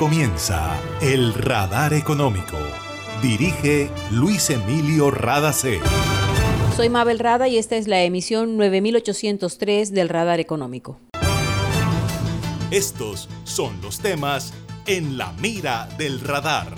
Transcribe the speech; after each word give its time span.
comienza 0.00 0.80
El 1.02 1.34
Radar 1.34 1.92
Económico. 1.92 2.56
Dirige 3.20 3.90
Luis 4.10 4.48
Emilio 4.48 5.10
Radacé. 5.10 5.78
Soy 6.74 6.88
Mabel 6.88 7.18
Rada 7.18 7.48
y 7.48 7.58
esta 7.58 7.76
es 7.76 7.86
la 7.86 8.02
emisión 8.02 8.56
9803 8.56 9.92
del 9.92 10.08
Radar 10.08 10.40
Económico. 10.40 10.98
Estos 12.70 13.28
son 13.44 13.78
los 13.82 13.98
temas 13.98 14.54
en 14.86 15.18
la 15.18 15.34
mira 15.34 15.86
del 15.98 16.22
radar. 16.22 16.68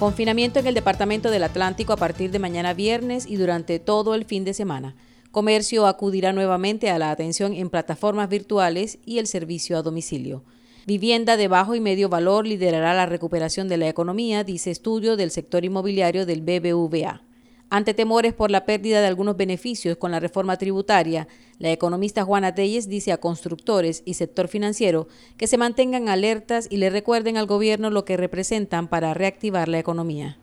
Confinamiento 0.00 0.58
en 0.58 0.66
el 0.66 0.74
Departamento 0.74 1.30
del 1.30 1.44
Atlántico 1.44 1.92
a 1.92 1.96
partir 1.96 2.32
de 2.32 2.40
mañana 2.40 2.74
viernes 2.74 3.24
y 3.24 3.36
durante 3.36 3.78
todo 3.78 4.16
el 4.16 4.24
fin 4.24 4.44
de 4.44 4.52
semana. 4.52 4.96
Comercio 5.30 5.86
acudirá 5.86 6.32
nuevamente 6.32 6.90
a 6.90 6.98
la 6.98 7.12
atención 7.12 7.52
en 7.52 7.70
plataformas 7.70 8.28
virtuales 8.28 8.98
y 9.06 9.18
el 9.18 9.28
servicio 9.28 9.78
a 9.78 9.82
domicilio. 9.82 10.42
Vivienda 10.86 11.36
de 11.36 11.48
bajo 11.48 11.74
y 11.74 11.80
medio 11.80 12.08
valor 12.08 12.46
liderará 12.46 12.94
la 12.94 13.06
recuperación 13.06 13.66
de 13.66 13.76
la 13.76 13.88
economía, 13.88 14.44
dice 14.44 14.70
estudio 14.70 15.16
del 15.16 15.32
sector 15.32 15.64
inmobiliario 15.64 16.26
del 16.26 16.42
BBVA. 16.42 17.24
Ante 17.70 17.92
temores 17.92 18.34
por 18.34 18.52
la 18.52 18.64
pérdida 18.64 19.00
de 19.00 19.08
algunos 19.08 19.36
beneficios 19.36 19.96
con 19.96 20.12
la 20.12 20.20
reforma 20.20 20.56
tributaria, 20.58 21.26
la 21.58 21.72
economista 21.72 22.22
Juana 22.22 22.54
Telles 22.54 22.88
dice 22.88 23.10
a 23.10 23.16
constructores 23.16 24.04
y 24.04 24.14
sector 24.14 24.46
financiero 24.46 25.08
que 25.36 25.48
se 25.48 25.58
mantengan 25.58 26.08
alertas 26.08 26.68
y 26.70 26.76
le 26.76 26.88
recuerden 26.88 27.36
al 27.36 27.46
gobierno 27.46 27.90
lo 27.90 28.04
que 28.04 28.16
representan 28.16 28.86
para 28.86 29.12
reactivar 29.12 29.66
la 29.66 29.80
economía. 29.80 30.38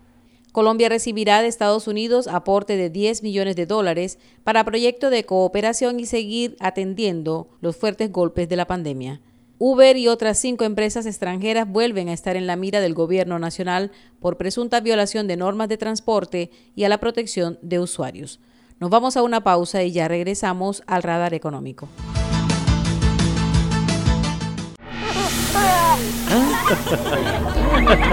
Colombia 0.52 0.90
recibirá 0.90 1.42
de 1.42 1.48
Estados 1.48 1.88
Unidos 1.88 2.28
aporte 2.28 2.76
de 2.76 2.90
10 2.90 3.23
millones 3.23 3.56
de 3.56 3.66
dólares 3.66 4.20
para 4.44 4.66
proyecto 4.66 5.10
de 5.10 5.23
cooperación 5.23 6.02
y 6.02 6.06
seguir 6.06 6.58
atendiendo 6.60 7.48
los 7.62 7.78
fuertes 7.78 8.12
golpes 8.12 8.50
de 8.50 8.58
la 8.58 8.68
pandemia. 8.68 9.22
Uber 9.66 9.95
y 9.95 10.09
otras 10.09 10.40
cinco 10.40 10.66
empresas 10.66 11.05
extranjeras 11.05 11.66
vuelven 11.66 12.09
a 12.09 12.13
estar 12.13 12.35
en 12.35 12.48
la 12.48 12.58
mira 12.58 12.81
del 12.81 12.94
gobierno 12.94 13.39
nacional 13.39 13.92
por 14.20 14.36
presunta 14.36 14.81
violación 14.81 15.25
de 15.25 15.38
normas 15.38 15.70
de 15.70 15.78
transporte 15.78 16.52
y 16.75 16.83
a 16.83 16.89
la 16.89 16.97
protección 16.97 17.59
de 17.61 17.80
usuarios. 17.80 18.42
Nos 18.81 18.89
vamos 18.89 19.16
a 19.16 19.23
una 19.23 19.42
pausa 19.42 19.81
y 19.81 19.94
ya 19.94 20.09
regresamos 20.09 20.83
al 20.86 21.02
radar 21.02 21.33
económico. 21.33 21.88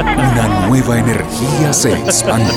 Una 0.06 0.68
nueva 0.68 1.00
energía 1.00 1.72
se 1.72 1.94
expande. 1.94 2.54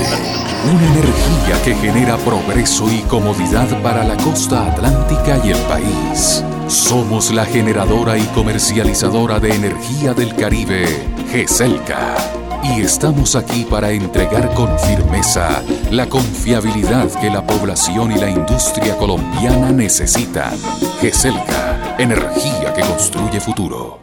Una 0.72 0.86
energía 0.94 1.64
que 1.66 1.74
genera 1.74 2.16
progreso 2.18 2.86
y 2.92 3.00
comodidad 3.10 3.82
para 3.82 4.04
la 4.04 4.18
costa 4.18 4.72
atlántica 4.72 5.42
y 5.44 5.50
el 5.50 5.58
país. 5.62 6.44
Somos 6.68 7.32
la 7.32 7.46
generadora 7.46 8.18
y 8.18 8.24
comercializadora 8.28 9.40
de 9.40 9.54
energía 9.54 10.14
del 10.14 10.36
Caribe, 10.36 10.86
GESELCA. 11.32 12.16
Y 12.64 12.82
estamos 12.82 13.36
aquí 13.36 13.66
para 13.70 13.92
entregar 13.92 14.54
con 14.54 14.80
firmeza 14.80 15.62
la 15.92 16.08
confiabilidad 16.08 17.10
que 17.20 17.30
la 17.30 17.46
población 17.46 18.14
y 18.14 18.16
la 18.16 18.30
industria 18.30 18.98
colombiana 18.98 19.72
necesitan. 19.72 20.58
GESELCA, 21.02 21.98
energía 22.00 22.74
que 22.74 22.82
construye 22.82 23.40
futuro. 23.42 24.03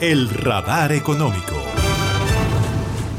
el 0.00 0.28
radar 0.28 0.92
económico. 0.92 1.54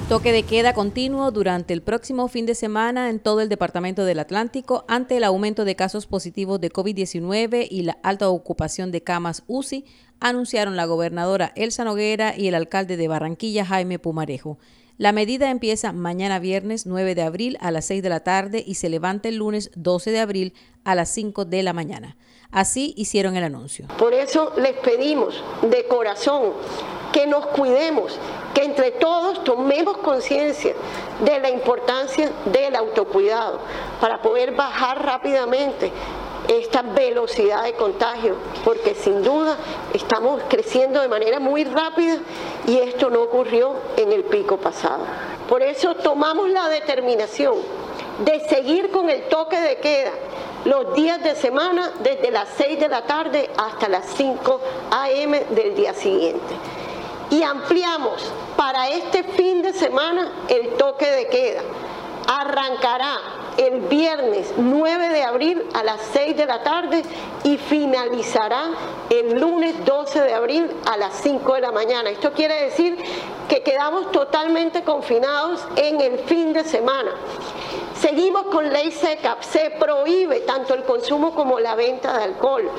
Toque 0.10 0.32
de 0.32 0.44
queda 0.44 0.74
continuo 0.74 1.32
durante 1.32 1.74
el 1.74 1.82
próximo 1.82 2.28
fin 2.28 2.46
de 2.46 2.54
semana 2.54 3.10
en 3.10 3.20
todo 3.20 3.42
el 3.42 3.50
departamento 3.50 4.06
del 4.06 4.20
Atlántico 4.20 4.86
ante 4.88 5.18
el 5.18 5.24
aumento 5.24 5.66
de 5.66 5.76
casos 5.76 6.06
positivos 6.06 6.62
de 6.62 6.72
COVID-19 6.72 7.68
y 7.70 7.82
la 7.82 7.98
alta 8.04 8.30
ocupación 8.30 8.92
de 8.92 9.02
camas 9.02 9.44
UCI, 9.48 9.86
anunciaron 10.20 10.76
la 10.76 10.86
gobernadora 10.86 11.52
Elsa 11.56 11.84
Noguera 11.84 12.38
y 12.38 12.48
el 12.48 12.56
alcalde 12.56 12.96
de 12.96 13.08
Barranquilla 13.08 13.66
Jaime 13.66 13.98
Pumarejo. 13.98 14.60
La 14.98 15.12
medida 15.12 15.50
empieza 15.50 15.94
mañana 15.94 16.40
viernes 16.40 16.86
9 16.86 17.16
de 17.16 17.24
abril 17.24 17.58
a 17.60 17.72
las 17.72 17.86
6 17.86 18.04
de 18.04 18.10
la 18.10 18.22
tarde 18.22 18.64
y 18.66 18.76
se 18.76 18.90
levanta 18.90 19.30
el 19.30 19.38
lunes 19.38 19.72
12 19.76 20.12
de 20.12 20.20
abril 20.20 20.54
a 20.84 20.96
las 20.96 21.10
5 21.10 21.46
de 21.46 21.64
la 21.64 21.74
mañana. 21.74 22.18
Así 22.52 22.94
hicieron 22.98 23.36
el 23.36 23.44
anuncio. 23.44 23.88
Por 23.98 24.14
eso 24.14 24.54
les 24.58 24.74
pedimos 24.74 25.44
de 25.62 25.86
corazón 25.88 26.54
que 27.12 27.28
nos 27.28 27.48
cuidemos, 27.48 28.18
que 28.54 28.64
entre 28.64 28.92
todos 28.92 29.44
tomemos 29.44 29.98
conciencia 29.98 30.74
de 31.24 31.40
la 31.40 31.50
importancia 31.50 32.32
del 32.46 32.76
autocuidado 32.76 33.60
para 34.00 34.22
poder 34.22 34.54
bajar 34.54 35.04
rápidamente 35.04 35.92
esta 36.48 36.82
velocidad 36.82 37.64
de 37.64 37.74
contagio, 37.74 38.36
porque 38.64 38.96
sin 38.96 39.24
duda 39.24 39.58
estamos 39.94 40.42
creciendo 40.48 41.02
de 41.02 41.08
manera 41.08 41.40
muy 41.40 41.64
rápida 41.66 42.20
y 42.68 42.78
esto 42.78 43.10
no 43.10 43.24
ocurrió 43.24 43.74
en 43.98 44.12
el 44.12 44.24
pico 44.24 44.58
pasado. 44.58 45.04
Por 45.50 45.62
eso 45.62 45.96
tomamos 45.96 46.50
la 46.50 46.70
determinación 46.70 47.56
de 48.20 48.40
seguir 48.48 48.92
con 48.92 49.10
el 49.10 49.24
toque 49.24 49.60
de 49.60 49.78
queda 49.78 50.12
los 50.66 50.94
días 50.96 51.24
de 51.24 51.36
semana 51.36 51.92
desde 52.02 52.32
las 52.32 52.50
6 52.58 52.80
de 52.80 52.90
la 52.90 53.04
tarde 53.04 53.50
hasta 53.58 53.88
las 53.88 54.06
5 54.16 54.62
a.m. 54.92 55.46
del 55.52 55.76
día 55.76 55.94
siguiente. 55.94 56.56
Y 57.30 57.44
ampliamos 57.44 58.32
para 58.56 58.90
este 58.90 59.24
fin 59.24 59.62
de 59.62 59.74
semana 59.74 60.32
el 60.50 60.70
toque 60.76 61.10
de 61.10 61.28
queda. 61.28 61.62
Arrancará 62.28 63.18
el 63.58 63.82
viernes 63.82 64.54
9 64.58 65.10
de 65.10 65.24
abril 65.24 65.64
a 65.74 65.84
las 65.84 66.02
6 66.14 66.36
de 66.38 66.46
la 66.46 66.64
tarde 66.64 67.04
y 67.44 67.58
finalizará 67.58 68.66
el 69.10 69.40
lunes 69.40 69.84
12 69.86 70.22
de 70.22 70.34
abril 70.34 70.70
a 70.86 70.98
las 70.98 71.14
5 71.22 71.54
de 71.56 71.62
la 71.62 71.72
mañana. 71.72 72.10
Esto 72.10 72.32
quiere 72.34 72.64
decir 72.66 72.98
que 73.48 73.64
quedamos 73.64 74.12
totalmente 74.12 74.84
confinados 74.84 75.66
en 75.76 76.02
el 76.02 76.20
fin 76.20 76.54
de 76.54 76.64
semana. 76.64 77.12
Seguimos 78.02 78.44
con 78.48 78.72
ley 78.72 78.92
seca, 78.92 79.38
se 79.42 79.72
prohíbe 79.72 80.42
tanto 80.42 80.76
el 80.76 80.84
consumo 80.84 81.34
como 81.34 81.60
la 81.60 81.74
venta 81.74 82.16
de 82.16 82.26
alcohol, 82.26 82.70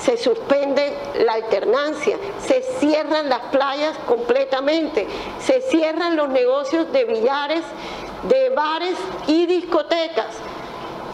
se 0.00 0.16
suspende 0.16 0.96
la 1.24 1.32
alternancia, 1.32 2.16
se 2.38 2.62
cierran 2.78 3.28
las 3.28 3.40
playas 3.46 3.98
completamente, 4.06 5.08
se 5.40 5.60
cierran 5.62 6.16
los 6.16 6.28
negocios 6.28 6.92
de 6.92 7.04
billares, 7.04 7.62
de 8.28 8.50
bares 8.50 8.96
y 9.26 9.46
discotecas. 9.46 10.36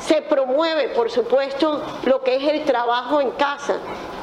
Se 0.06 0.20
promueve, 0.22 0.90
por 0.90 1.10
supuesto, 1.10 1.82
lo 2.04 2.22
que 2.22 2.36
es 2.36 2.44
el 2.44 2.64
trabajo 2.64 3.20
en 3.20 3.30
casa. 3.32 3.78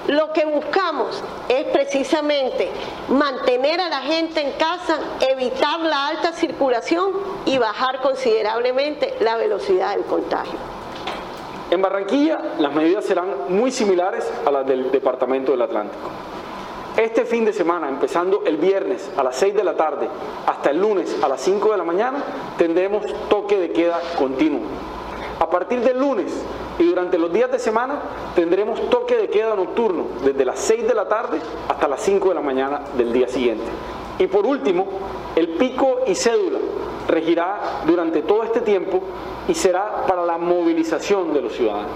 Lo 0.08 0.34
que 0.34 0.44
buscamos 0.44 1.24
es 1.48 1.64
precisamente 1.68 2.70
mantener 3.08 3.80
a 3.80 3.88
la 3.88 4.02
gente 4.02 4.42
en 4.42 4.52
casa, 4.54 5.00
evitar 5.22 5.80
la 5.80 6.08
alta 6.08 6.34
circulación 6.34 7.12
y 7.46 7.58
bajar 7.58 8.02
considerablemente 8.02 9.16
la 9.22 9.38
velocidad 9.38 9.96
del 9.96 10.04
contagio. 10.04 10.60
En 11.72 11.82
Barranquilla 11.82 12.38
las 12.60 12.74
medidas 12.74 13.06
serán 13.06 13.34
muy 13.48 13.72
similares 13.72 14.30
a 14.46 14.52
las 14.52 14.68
del 14.68 14.92
Departamento 14.92 15.54
del 15.54 15.62
Atlántico. 15.62 16.10
Este 16.98 17.26
fin 17.26 17.46
de 17.46 17.54
semana, 17.54 17.88
empezando 17.88 18.44
el 18.46 18.58
viernes 18.58 19.10
a 19.18 19.24
las 19.24 19.38
6 19.38 19.56
de 19.56 19.64
la 19.64 19.76
tarde 19.76 20.08
hasta 20.46 20.70
el 20.70 20.80
lunes 20.80 21.18
a 21.24 21.30
las 21.30 21.42
5 21.42 21.72
de 21.72 21.78
la 21.78 21.84
mañana, 21.84 22.24
tendremos 22.58 23.06
toque 23.30 23.58
de 23.58 23.72
queda 23.72 24.00
continuo. 24.18 24.62
A 25.40 25.50
partir 25.50 25.80
del 25.80 25.98
lunes 25.98 26.32
y 26.80 26.86
durante 26.86 27.18
los 27.18 27.32
días 27.32 27.52
de 27.52 27.60
semana 27.60 28.02
tendremos 28.36 28.90
toque 28.90 29.16
de 29.16 29.30
queda 29.30 29.56
nocturno 29.56 30.06
desde 30.24 30.46
las 30.46 30.60
6 30.60 30.88
de 30.88 30.94
la 30.94 31.08
tarde 31.08 31.40
hasta 31.68 31.88
las 31.88 32.02
5 32.02 32.30
de 32.30 32.36
la 32.36 32.42
mañana 32.42 32.82
del 32.98 33.14
día 33.14 33.28
siguiente. 33.28 33.66
Y 34.20 34.28
por 34.28 34.46
último, 34.46 34.88
el 35.36 35.50
pico 35.50 36.02
y 36.08 36.16
cédula 36.16 36.60
regirá 37.08 37.82
durante 37.86 38.22
todo 38.22 38.44
este 38.44 38.62
tiempo 38.62 39.02
y 39.48 39.54
será 39.54 40.06
para 40.08 40.26
la 40.26 40.38
movilización 40.38 41.34
de 41.34 41.42
los 41.42 41.54
ciudadanos. 41.54 41.92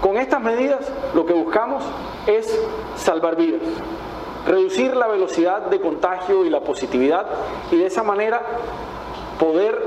Con 0.00 0.16
estas 0.16 0.40
medidas 0.40 0.80
lo 1.14 1.26
que 1.26 1.32
buscamos 1.32 1.82
es 2.26 2.56
salvar 2.96 3.36
vidas, 3.36 3.62
reducir 4.46 4.94
la 4.94 5.08
velocidad 5.08 5.62
de 5.62 5.80
contagio 5.80 6.44
y 6.44 6.50
la 6.50 6.60
positividad 6.60 7.26
y 7.72 7.76
de 7.76 7.86
esa 7.86 8.02
manera 8.02 8.42
poder 9.40 9.78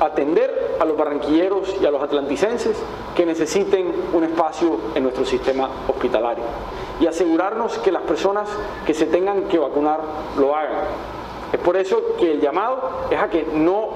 atender 0.00 0.76
a 0.80 0.84
los 0.84 0.96
barranquilleros 0.96 1.76
y 1.80 1.86
a 1.86 1.90
los 1.90 2.02
atlanticenses 2.02 2.76
que 3.14 3.26
necesiten 3.26 3.92
un 4.12 4.24
espacio 4.24 4.78
en 4.94 5.02
nuestro 5.02 5.24
sistema 5.24 5.68
hospitalario 5.88 6.44
y 7.00 7.06
asegurarnos 7.06 7.78
que 7.78 7.92
las 7.92 8.02
personas 8.02 8.48
que 8.84 8.94
se 8.94 9.06
tengan 9.06 9.44
que 9.44 9.58
vacunar 9.58 10.00
lo 10.38 10.54
hagan. 10.54 10.84
Es 11.52 11.60
por 11.60 11.76
eso 11.76 12.16
que 12.18 12.32
el 12.32 12.40
llamado 12.40 13.06
es 13.10 13.18
a 13.18 13.28
que 13.28 13.46
no 13.52 13.88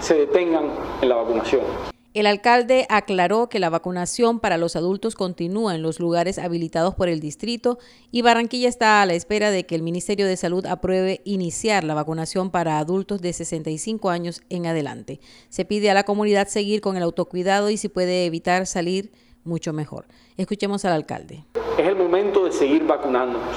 se 0.00 0.14
detengan 0.14 0.70
en 1.00 1.08
la 1.08 1.16
vacunación. 1.16 1.95
El 2.16 2.24
alcalde 2.24 2.86
aclaró 2.88 3.50
que 3.50 3.58
la 3.58 3.68
vacunación 3.68 4.40
para 4.40 4.56
los 4.56 4.74
adultos 4.74 5.14
continúa 5.14 5.74
en 5.74 5.82
los 5.82 6.00
lugares 6.00 6.38
habilitados 6.38 6.94
por 6.94 7.10
el 7.10 7.20
distrito 7.20 7.78
y 8.10 8.22
Barranquilla 8.22 8.70
está 8.70 9.02
a 9.02 9.04
la 9.04 9.12
espera 9.12 9.50
de 9.50 9.66
que 9.66 9.74
el 9.74 9.82
Ministerio 9.82 10.26
de 10.26 10.38
Salud 10.38 10.64
apruebe 10.64 11.20
iniciar 11.26 11.84
la 11.84 11.92
vacunación 11.92 12.50
para 12.50 12.78
adultos 12.78 13.20
de 13.20 13.34
65 13.34 14.08
años 14.08 14.40
en 14.48 14.64
adelante. 14.64 15.20
Se 15.50 15.66
pide 15.66 15.90
a 15.90 15.94
la 15.94 16.04
comunidad 16.04 16.48
seguir 16.48 16.80
con 16.80 16.96
el 16.96 17.02
autocuidado 17.02 17.68
y 17.68 17.76
si 17.76 17.90
puede 17.90 18.24
evitar 18.24 18.64
salir, 18.64 19.12
mucho 19.44 19.74
mejor. 19.74 20.06
Escuchemos 20.38 20.86
al 20.86 20.94
alcalde. 20.94 21.44
Es 21.76 21.86
el 21.86 21.96
momento 21.96 22.46
de 22.46 22.52
seguir 22.52 22.86
vacunándonos. 22.86 23.54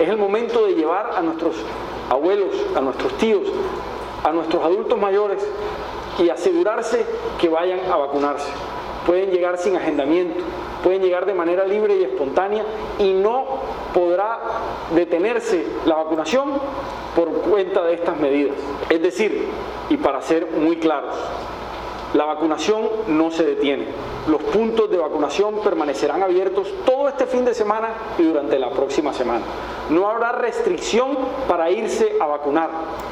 Es 0.00 0.08
el 0.08 0.18
momento 0.18 0.66
de 0.66 0.74
llevar 0.74 1.16
a 1.16 1.20
nuestros 1.20 1.56
abuelos, 2.08 2.54
a 2.76 2.80
nuestros 2.80 3.18
tíos, 3.18 3.48
a 4.22 4.30
nuestros 4.30 4.62
adultos 4.62 4.96
mayores 4.96 5.42
y 6.18 6.30
asegurarse 6.30 7.04
que 7.40 7.48
vayan 7.48 7.80
a 7.90 7.96
vacunarse. 7.96 8.50
Pueden 9.06 9.30
llegar 9.30 9.58
sin 9.58 9.76
agendamiento, 9.76 10.44
pueden 10.82 11.02
llegar 11.02 11.24
de 11.26 11.34
manera 11.34 11.64
libre 11.64 11.96
y 11.96 12.04
espontánea 12.04 12.64
y 12.98 13.12
no 13.12 13.46
podrá 13.94 14.38
detenerse 14.94 15.64
la 15.86 15.96
vacunación 15.96 16.54
por 17.16 17.30
cuenta 17.42 17.82
de 17.84 17.94
estas 17.94 18.18
medidas. 18.18 18.56
Es 18.90 19.02
decir, 19.02 19.46
y 19.88 19.96
para 19.96 20.20
ser 20.20 20.46
muy 20.50 20.76
claros, 20.76 21.14
la 22.14 22.24
vacunación 22.24 22.88
no 23.08 23.30
se 23.30 23.44
detiene. 23.44 23.86
Los 24.28 24.42
puntos 24.42 24.90
de 24.90 24.98
vacunación 24.98 25.60
permanecerán 25.64 26.22
abiertos 26.22 26.68
todo 26.84 27.08
este 27.08 27.26
fin 27.26 27.46
de 27.46 27.54
semana 27.54 27.88
y 28.18 28.24
durante 28.24 28.58
la 28.58 28.70
próxima 28.70 29.12
semana. 29.14 29.44
No 29.88 30.06
habrá 30.06 30.32
restricción 30.32 31.16
para 31.48 31.70
irse 31.70 32.16
a 32.20 32.26
vacunar. 32.26 32.68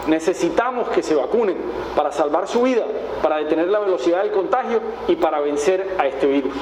Necesitamos 0.09 0.89
que 0.91 1.03
se 1.03 1.15
vacunen 1.15 1.57
para 1.97 2.13
salvar 2.13 2.47
su 2.47 2.63
vida, 2.63 2.85
para 3.23 3.39
detener 3.39 3.69
la 3.69 3.79
velocidad 3.79 4.23
del 4.23 4.33
contagio 4.33 4.81
y 5.09 5.17
para 5.17 5.41
vencer 5.41 5.97
a 5.99 6.07
este 6.07 6.27
virus. 6.27 6.53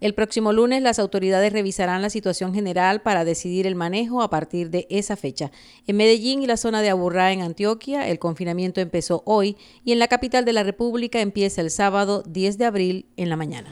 El 0.00 0.14
próximo 0.14 0.54
lunes 0.54 0.82
las 0.82 0.98
autoridades 0.98 1.52
revisarán 1.52 2.00
la 2.00 2.08
situación 2.08 2.54
general 2.54 3.02
para 3.02 3.26
decidir 3.26 3.66
el 3.66 3.74
manejo 3.74 4.22
a 4.22 4.30
partir 4.30 4.70
de 4.70 4.86
esa 4.88 5.14
fecha. 5.14 5.50
En 5.86 5.98
Medellín 5.98 6.42
y 6.42 6.46
la 6.46 6.56
zona 6.56 6.80
de 6.80 6.88
Aburrá 6.88 7.32
en 7.32 7.42
Antioquia, 7.42 8.08
el 8.08 8.18
confinamiento 8.18 8.80
empezó 8.80 9.22
hoy 9.26 9.58
y 9.84 9.92
en 9.92 9.98
la 9.98 10.08
capital 10.08 10.46
de 10.46 10.54
la 10.54 10.62
República 10.62 11.20
empieza 11.20 11.60
el 11.60 11.70
sábado 11.70 12.22
10 12.26 12.56
de 12.56 12.64
abril 12.64 13.06
en 13.18 13.28
la 13.28 13.36
mañana. 13.36 13.70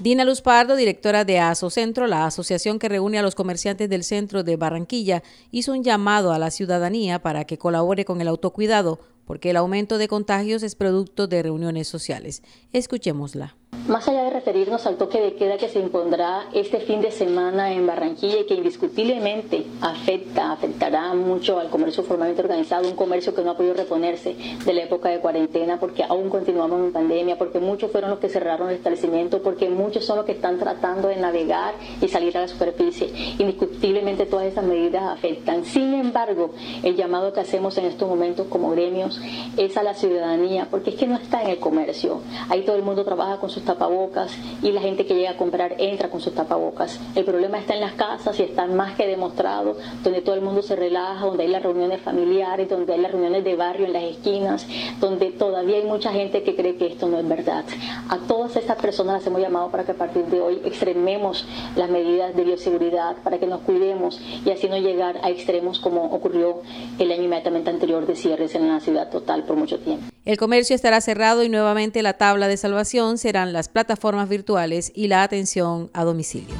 Dina 0.00 0.24
Luz 0.24 0.40
Pardo, 0.40 0.76
directora 0.76 1.26
de 1.26 1.40
ASO 1.40 1.68
Centro, 1.68 2.06
la 2.06 2.24
asociación 2.24 2.78
que 2.78 2.88
reúne 2.88 3.18
a 3.18 3.22
los 3.22 3.34
comerciantes 3.34 3.90
del 3.90 4.04
centro 4.04 4.42
de 4.42 4.56
Barranquilla, 4.56 5.22
hizo 5.50 5.72
un 5.72 5.84
llamado 5.84 6.32
a 6.32 6.38
la 6.38 6.50
ciudadanía 6.50 7.20
para 7.20 7.44
que 7.44 7.58
colabore 7.58 8.06
con 8.06 8.22
el 8.22 8.28
autocuidado, 8.28 9.00
porque 9.30 9.50
el 9.50 9.56
aumento 9.58 9.96
de 9.96 10.08
contagios 10.08 10.64
es 10.64 10.74
producto 10.74 11.28
de 11.28 11.40
reuniones 11.40 11.86
sociales. 11.86 12.42
Escuchémosla. 12.72 13.54
Más 13.90 14.06
allá 14.06 14.22
de 14.22 14.30
referirnos 14.30 14.86
al 14.86 14.94
toque 14.98 15.20
de 15.20 15.34
queda 15.34 15.56
que 15.56 15.68
se 15.68 15.80
impondrá 15.80 16.44
este 16.52 16.78
fin 16.78 17.00
de 17.00 17.10
semana 17.10 17.72
en 17.72 17.88
Barranquilla 17.88 18.38
y 18.38 18.46
que 18.46 18.54
indiscutiblemente 18.54 19.66
afecta, 19.80 20.52
afectará 20.52 21.12
mucho 21.14 21.58
al 21.58 21.70
comercio 21.70 22.04
formalmente 22.04 22.40
organizado, 22.40 22.86
un 22.86 22.94
comercio 22.94 23.34
que 23.34 23.42
no 23.42 23.50
ha 23.50 23.56
podido 23.56 23.74
reponerse 23.74 24.36
de 24.64 24.72
la 24.74 24.84
época 24.84 25.08
de 25.08 25.18
cuarentena 25.18 25.80
porque 25.80 26.04
aún 26.04 26.30
continuamos 26.30 26.78
en 26.78 26.92
pandemia, 26.92 27.36
porque 27.36 27.58
muchos 27.58 27.90
fueron 27.90 28.10
los 28.10 28.20
que 28.20 28.28
cerraron 28.28 28.68
el 28.68 28.76
establecimiento, 28.76 29.42
porque 29.42 29.68
muchos 29.68 30.04
son 30.04 30.18
los 30.18 30.24
que 30.24 30.32
están 30.32 30.60
tratando 30.60 31.08
de 31.08 31.16
navegar 31.16 31.74
y 32.00 32.06
salir 32.06 32.38
a 32.38 32.42
la 32.42 32.48
superficie. 32.48 33.10
Indiscutiblemente 33.40 34.24
todas 34.24 34.46
esas 34.46 34.62
medidas 34.62 35.02
afectan. 35.02 35.64
Sin 35.64 35.94
embargo, 35.94 36.52
el 36.84 36.94
llamado 36.94 37.32
que 37.32 37.40
hacemos 37.40 37.76
en 37.76 37.86
estos 37.86 38.08
momentos 38.08 38.46
como 38.46 38.70
gremios 38.70 39.20
es 39.56 39.76
a 39.76 39.82
la 39.82 39.94
ciudadanía, 39.94 40.68
porque 40.70 40.90
es 40.90 40.96
que 40.96 41.08
no 41.08 41.16
está 41.16 41.42
en 41.42 41.48
el 41.50 41.58
comercio. 41.58 42.20
Ahí 42.48 42.62
todo 42.62 42.76
el 42.76 42.82
mundo 42.82 43.04
trabaja 43.04 43.38
con 43.38 43.50
sus 43.50 43.59
tapabocas 43.64 44.32
y 44.62 44.72
la 44.72 44.80
gente 44.80 45.06
que 45.06 45.14
llega 45.14 45.30
a 45.30 45.36
comprar 45.36 45.74
entra 45.78 46.10
con 46.10 46.20
sus 46.20 46.34
tapabocas. 46.34 47.00
El 47.14 47.24
problema 47.24 47.58
está 47.58 47.74
en 47.74 47.80
las 47.80 47.92
casas 47.92 48.38
y 48.38 48.42
está 48.42 48.66
más 48.66 48.96
que 48.96 49.06
demostrado, 49.06 49.76
donde 50.02 50.20
todo 50.22 50.34
el 50.34 50.40
mundo 50.40 50.62
se 50.62 50.76
relaja, 50.76 51.24
donde 51.26 51.44
hay 51.44 51.48
las 51.50 51.62
reuniones 51.62 52.00
familiares, 52.00 52.68
donde 52.68 52.92
hay 52.92 53.00
las 53.00 53.12
reuniones 53.12 53.44
de 53.44 53.56
barrio 53.56 53.86
en 53.86 53.92
las 53.92 54.04
esquinas, 54.04 54.66
donde 55.00 55.30
todavía 55.30 55.76
hay 55.76 55.84
mucha 55.84 56.12
gente 56.12 56.42
que 56.42 56.54
cree 56.56 56.76
que 56.76 56.86
esto 56.86 57.08
no 57.08 57.18
es 57.18 57.28
verdad. 57.28 57.64
A 58.08 58.18
todas 58.18 58.56
estas 58.56 58.76
personas 58.76 59.14
las 59.14 59.26
hemos 59.26 59.40
llamado 59.40 59.70
para 59.70 59.84
que 59.84 59.92
a 59.92 59.96
partir 59.96 60.24
de 60.26 60.40
hoy 60.40 60.60
extrememos 60.64 61.46
las 61.76 61.90
medidas 61.90 62.34
de 62.34 62.44
bioseguridad, 62.44 63.16
para 63.22 63.38
que 63.38 63.46
nos 63.46 63.60
cuidemos 63.60 64.20
y 64.44 64.50
así 64.50 64.68
no 64.68 64.78
llegar 64.78 65.18
a 65.22 65.30
extremos 65.30 65.78
como 65.78 66.04
ocurrió 66.04 66.62
el 66.98 67.12
año 67.12 67.22
inmediatamente 67.22 67.70
anterior 67.70 68.06
de 68.06 68.16
cierres 68.16 68.54
en 68.54 68.68
la 68.68 68.80
ciudad 68.80 69.10
total 69.10 69.44
por 69.44 69.56
mucho 69.56 69.78
tiempo. 69.78 70.06
El 70.24 70.36
comercio 70.36 70.76
estará 70.76 71.00
cerrado 71.00 71.42
y 71.42 71.48
nuevamente 71.48 72.02
la 72.02 72.12
tabla 72.12 72.46
de 72.46 72.56
salvación 72.56 73.16
serán 73.16 73.49
las 73.52 73.68
plataformas 73.68 74.28
virtuales 74.28 74.92
y 74.94 75.08
la 75.08 75.22
atención 75.22 75.90
a 75.92 76.04
domicilio. 76.04 76.54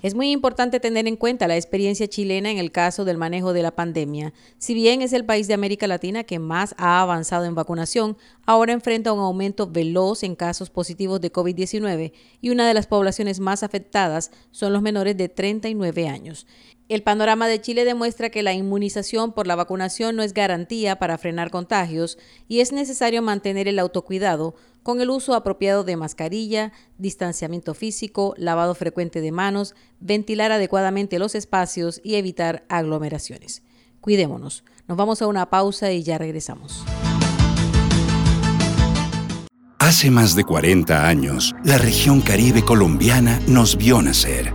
Es 0.00 0.14
muy 0.14 0.30
importante 0.30 0.78
tener 0.78 1.08
en 1.08 1.16
cuenta 1.16 1.48
la 1.48 1.56
experiencia 1.56 2.06
chilena 2.06 2.52
en 2.52 2.58
el 2.58 2.70
caso 2.70 3.04
del 3.04 3.18
manejo 3.18 3.52
de 3.52 3.62
la 3.62 3.74
pandemia. 3.74 4.32
Si 4.56 4.72
bien 4.72 5.02
es 5.02 5.12
el 5.12 5.24
país 5.24 5.48
de 5.48 5.54
América 5.54 5.88
Latina 5.88 6.22
que 6.22 6.38
más 6.38 6.76
ha 6.78 7.00
avanzado 7.00 7.46
en 7.46 7.56
vacunación, 7.56 8.16
ahora 8.46 8.72
enfrenta 8.72 9.12
un 9.12 9.18
aumento 9.18 9.66
veloz 9.66 10.22
en 10.22 10.36
casos 10.36 10.70
positivos 10.70 11.20
de 11.20 11.32
COVID-19 11.32 12.12
y 12.40 12.50
una 12.50 12.68
de 12.68 12.74
las 12.74 12.86
poblaciones 12.86 13.40
más 13.40 13.64
afectadas 13.64 14.30
son 14.52 14.72
los 14.72 14.82
menores 14.82 15.16
de 15.16 15.28
39 15.28 16.06
años. 16.06 16.46
El 16.88 17.02
panorama 17.02 17.48
de 17.48 17.60
Chile 17.60 17.84
demuestra 17.84 18.30
que 18.30 18.42
la 18.42 18.54
inmunización 18.54 19.32
por 19.32 19.46
la 19.46 19.56
vacunación 19.56 20.16
no 20.16 20.22
es 20.22 20.32
garantía 20.32 20.98
para 20.98 21.18
frenar 21.18 21.50
contagios 21.50 22.16
y 22.48 22.60
es 22.60 22.72
necesario 22.72 23.20
mantener 23.20 23.68
el 23.68 23.78
autocuidado 23.78 24.54
con 24.82 25.02
el 25.02 25.10
uso 25.10 25.34
apropiado 25.34 25.84
de 25.84 25.96
mascarilla, 25.96 26.72
distanciamiento 26.96 27.74
físico, 27.74 28.32
lavado 28.38 28.74
frecuente 28.74 29.20
de 29.20 29.32
manos, 29.32 29.74
ventilar 30.00 30.50
adecuadamente 30.50 31.18
los 31.18 31.34
espacios 31.34 32.00
y 32.02 32.14
evitar 32.14 32.64
aglomeraciones. 32.70 33.62
Cuidémonos. 34.00 34.64
Nos 34.86 34.96
vamos 34.96 35.20
a 35.20 35.26
una 35.26 35.50
pausa 35.50 35.92
y 35.92 36.02
ya 36.02 36.16
regresamos. 36.16 36.84
Hace 39.78 40.10
más 40.10 40.34
de 40.34 40.44
40 40.44 41.06
años, 41.06 41.54
la 41.64 41.76
región 41.76 42.22
caribe 42.22 42.64
colombiana 42.64 43.40
nos 43.46 43.76
vio 43.76 44.00
nacer 44.00 44.54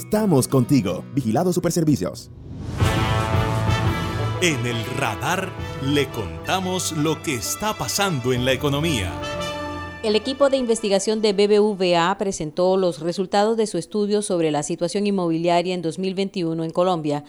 Estamos 0.03 0.47
contigo. 0.47 1.05
Vigilado 1.13 1.53
Superservicios. 1.53 2.31
En 4.41 4.65
el 4.65 4.83
radar 4.97 5.51
le 5.85 6.09
contamos 6.09 6.93
lo 6.93 7.21
que 7.21 7.35
está 7.35 7.75
pasando 7.75 8.33
en 8.33 8.43
la 8.43 8.51
economía. 8.51 9.13
El 10.01 10.15
equipo 10.15 10.49
de 10.49 10.57
investigación 10.57 11.21
de 11.21 11.33
BBVA 11.33 12.17
presentó 12.17 12.77
los 12.77 12.99
resultados 12.99 13.57
de 13.57 13.67
su 13.67 13.77
estudio 13.77 14.23
sobre 14.23 14.49
la 14.49 14.63
situación 14.63 15.05
inmobiliaria 15.05 15.75
en 15.75 15.83
2021 15.83 16.63
en 16.63 16.71
Colombia. 16.71 17.23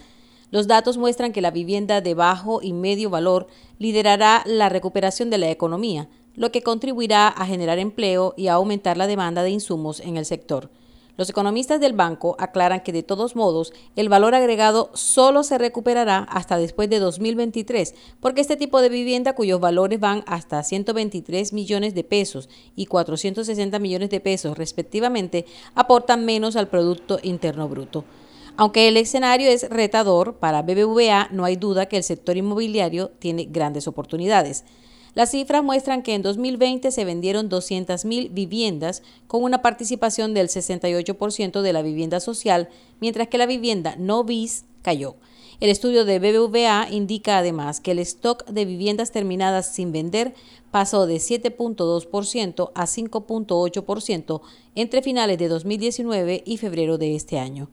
Los 0.49 0.65
datos 0.65 0.97
muestran 0.97 1.31
que 1.31 1.41
la 1.41 1.51
vivienda 1.51 2.01
de 2.01 2.15
bajo 2.15 2.59
y 2.63 2.73
medio 2.73 3.11
valor 3.11 3.45
liderará 3.77 4.41
la 4.47 4.69
recuperación 4.69 5.29
de 5.29 5.37
la 5.37 5.51
economía, 5.51 6.09
lo 6.33 6.51
que 6.51 6.63
contribuirá 6.63 7.27
a 7.27 7.45
generar 7.45 7.77
empleo 7.77 8.33
y 8.35 8.47
a 8.47 8.53
aumentar 8.53 8.97
la 8.97 9.05
demanda 9.05 9.43
de 9.43 9.51
insumos 9.51 9.99
en 9.99 10.17
el 10.17 10.25
sector. 10.25 10.71
Los 11.15 11.29
economistas 11.29 11.79
del 11.79 11.93
banco 11.93 12.35
aclaran 12.39 12.81
que 12.81 12.91
de 12.91 13.03
todos 13.03 13.35
modos 13.35 13.71
el 13.95 14.09
valor 14.09 14.33
agregado 14.33 14.89
solo 14.95 15.43
se 15.43 15.59
recuperará 15.59 16.19
hasta 16.19 16.57
después 16.57 16.89
de 16.89 16.97
2023, 16.97 17.93
porque 18.19 18.41
este 18.41 18.57
tipo 18.57 18.81
de 18.81 18.89
vivienda 18.89 19.35
cuyos 19.35 19.59
valores 19.59 19.99
van 19.99 20.23
hasta 20.25 20.63
123 20.63 21.53
millones 21.53 21.93
de 21.93 22.03
pesos 22.03 22.49
y 22.75 22.87
460 22.87 23.77
millones 23.77 24.09
de 24.09 24.21
pesos 24.21 24.57
respectivamente 24.57 25.45
aportan 25.75 26.25
menos 26.25 26.55
al 26.55 26.67
Producto 26.67 27.19
Interno 27.21 27.69
Bruto. 27.69 28.05
Aunque 28.57 28.87
el 28.87 28.97
escenario 28.97 29.49
es 29.49 29.69
retador, 29.69 30.35
para 30.35 30.61
BBVA 30.63 31.29
no 31.31 31.45
hay 31.45 31.55
duda 31.55 31.87
que 31.87 31.97
el 31.97 32.03
sector 32.03 32.37
inmobiliario 32.37 33.09
tiene 33.19 33.45
grandes 33.45 33.87
oportunidades. 33.87 34.63
Las 35.15 35.29
cifras 35.31 35.63
muestran 35.63 36.01
que 36.01 36.15
en 36.15 36.23
2020 36.23 36.89
se 36.91 37.05
vendieron 37.05 37.49
200.000 37.49 38.33
viviendas 38.33 39.03
con 39.27 39.43
una 39.43 39.61
participación 39.61 40.33
del 40.33 40.47
68% 40.47 41.61
de 41.61 41.73
la 41.73 41.83
vivienda 41.83 42.19
social, 42.19 42.69
mientras 42.99 43.27
que 43.27 43.37
la 43.37 43.45
vivienda 43.45 43.95
no 43.97 44.23
bis 44.23 44.65
cayó. 44.81 45.15
El 45.59 45.69
estudio 45.69 46.03
de 46.03 46.19
BBVA 46.19 46.87
indica 46.89 47.37
además 47.37 47.79
que 47.79 47.91
el 47.91 47.99
stock 47.99 48.45
de 48.47 48.65
viviendas 48.65 49.11
terminadas 49.11 49.73
sin 49.73 49.91
vender 49.91 50.33
pasó 50.71 51.05
de 51.05 51.17
7.2% 51.17 52.71
a 52.73 52.85
5.8% 52.85 54.41
entre 54.75 55.01
finales 55.03 55.37
de 55.37 55.47
2019 55.47 56.43
y 56.45 56.57
febrero 56.57 56.97
de 56.97 57.15
este 57.15 57.37
año. 57.37 57.69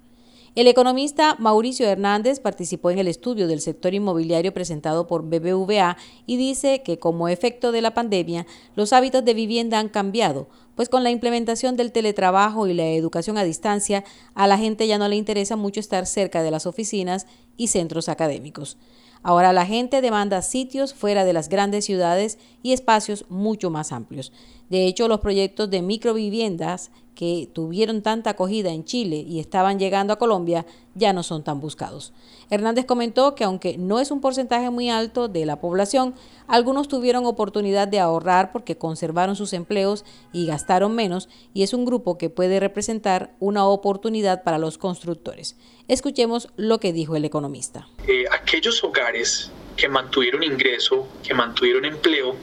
El 0.56 0.66
economista 0.66 1.36
Mauricio 1.38 1.86
Hernández 1.86 2.40
participó 2.40 2.90
en 2.90 2.98
el 2.98 3.06
estudio 3.06 3.46
del 3.46 3.60
sector 3.60 3.94
inmobiliario 3.94 4.52
presentado 4.52 5.06
por 5.06 5.22
BBVA 5.22 5.96
y 6.26 6.36
dice 6.38 6.82
que 6.82 6.98
como 6.98 7.28
efecto 7.28 7.70
de 7.70 7.80
la 7.80 7.94
pandemia, 7.94 8.48
los 8.74 8.92
hábitos 8.92 9.24
de 9.24 9.34
vivienda 9.34 9.78
han 9.78 9.88
cambiado, 9.88 10.48
pues 10.74 10.88
con 10.88 11.04
la 11.04 11.10
implementación 11.10 11.76
del 11.76 11.92
teletrabajo 11.92 12.66
y 12.66 12.74
la 12.74 12.86
educación 12.88 13.38
a 13.38 13.44
distancia, 13.44 14.02
a 14.34 14.48
la 14.48 14.58
gente 14.58 14.88
ya 14.88 14.98
no 14.98 15.06
le 15.06 15.14
interesa 15.14 15.54
mucho 15.54 15.78
estar 15.78 16.04
cerca 16.04 16.42
de 16.42 16.50
las 16.50 16.66
oficinas 16.66 17.28
y 17.56 17.68
centros 17.68 18.08
académicos. 18.08 18.76
Ahora 19.22 19.52
la 19.52 19.66
gente 19.66 20.00
demanda 20.00 20.42
sitios 20.42 20.94
fuera 20.94 21.24
de 21.24 21.32
las 21.32 21.48
grandes 21.48 21.84
ciudades 21.84 22.38
y 22.62 22.72
espacios 22.72 23.26
mucho 23.28 23.70
más 23.70 23.92
amplios. 23.92 24.32
De 24.68 24.86
hecho, 24.86 25.08
los 25.08 25.20
proyectos 25.20 25.70
de 25.70 25.82
microviviendas 25.82 26.90
que 27.20 27.50
tuvieron 27.52 28.00
tanta 28.00 28.30
acogida 28.30 28.70
en 28.70 28.86
Chile 28.86 29.16
y 29.28 29.40
estaban 29.40 29.78
llegando 29.78 30.14
a 30.14 30.18
Colombia 30.18 30.64
ya 30.94 31.12
no 31.12 31.22
son 31.22 31.44
tan 31.44 31.60
buscados. 31.60 32.14
Hernández 32.48 32.86
comentó 32.86 33.34
que 33.34 33.44
aunque 33.44 33.76
no 33.76 34.00
es 34.00 34.10
un 34.10 34.22
porcentaje 34.22 34.70
muy 34.70 34.88
alto 34.88 35.28
de 35.28 35.44
la 35.44 35.60
población, 35.60 36.14
algunos 36.48 36.88
tuvieron 36.88 37.26
oportunidad 37.26 37.88
de 37.88 38.00
ahorrar 38.00 38.52
porque 38.52 38.78
conservaron 38.78 39.36
sus 39.36 39.52
empleos 39.52 40.06
y 40.32 40.46
gastaron 40.46 40.94
menos 40.94 41.28
y 41.52 41.62
es 41.62 41.74
un 41.74 41.84
grupo 41.84 42.16
que 42.16 42.30
puede 42.30 42.58
representar 42.58 43.34
una 43.38 43.66
oportunidad 43.66 44.42
para 44.42 44.56
los 44.56 44.78
constructores. 44.78 45.58
Escuchemos 45.88 46.48
lo 46.56 46.80
que 46.80 46.94
dijo 46.94 47.16
el 47.16 47.26
economista. 47.26 47.86
Eh, 48.08 48.24
aquellos 48.32 48.82
hogares 48.82 49.50
que 49.76 49.90
mantuvieron 49.90 50.42
ingreso, 50.42 51.06
que 51.22 51.34
mantuvieron 51.34 51.84
empleo, 51.84 52.34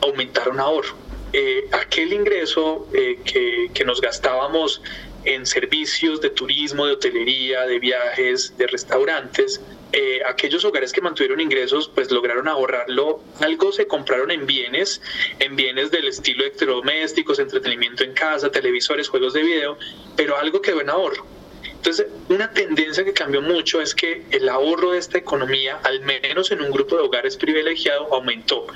aumentaron 0.00 0.60
ahorro 0.60 1.09
eh, 1.32 1.68
aquel 1.72 2.12
ingreso 2.12 2.88
eh, 2.92 3.18
que, 3.24 3.84
nos 3.84 4.00
gastábamos 4.00 4.82
en 5.24 5.46
servicios 5.46 6.20
de 6.20 6.30
turismo, 6.30 6.86
de 6.86 6.92
hotelería, 6.92 7.66
de 7.66 7.78
viajes, 7.78 8.56
de 8.56 8.66
restaurantes, 8.66 9.60
eh, 9.92 10.20
aquellos 10.28 10.64
hogares 10.64 10.92
que 10.92 11.00
mantuvieron 11.00 11.40
ingresos 11.40 11.90
pues 11.92 12.10
lograron 12.10 12.46
ahorrarlo, 12.46 13.20
algo 13.40 13.72
se 13.72 13.86
compraron 13.86 14.30
en 14.30 14.46
bienes, 14.46 15.02
en 15.40 15.56
bienes 15.56 15.90
del 15.90 16.08
estilo 16.08 16.44
electrodomésticos, 16.44 17.38
entretenimiento 17.38 18.04
en 18.04 18.12
casa, 18.12 18.50
televisores, 18.50 19.08
juegos 19.08 19.32
de 19.32 19.42
video, 19.42 19.78
pero 20.16 20.36
algo 20.36 20.60
quedó 20.62 20.80
en 20.80 20.90
ahorro. 20.90 21.26
Entonces, 21.62 22.06
una 22.28 22.50
tendencia 22.52 23.04
que 23.04 23.12
cambió 23.12 23.40
mucho 23.40 23.80
es 23.80 23.94
que 23.94 24.22
el 24.30 24.48
ahorro 24.48 24.92
de 24.92 24.98
esta 24.98 25.18
economía, 25.18 25.80
al 25.82 26.00
menos 26.00 26.50
en 26.50 26.60
un 26.60 26.70
grupo 26.70 26.96
de 26.96 27.02
hogares 27.02 27.36
privilegiado, 27.36 28.12
aumentó. 28.12 28.66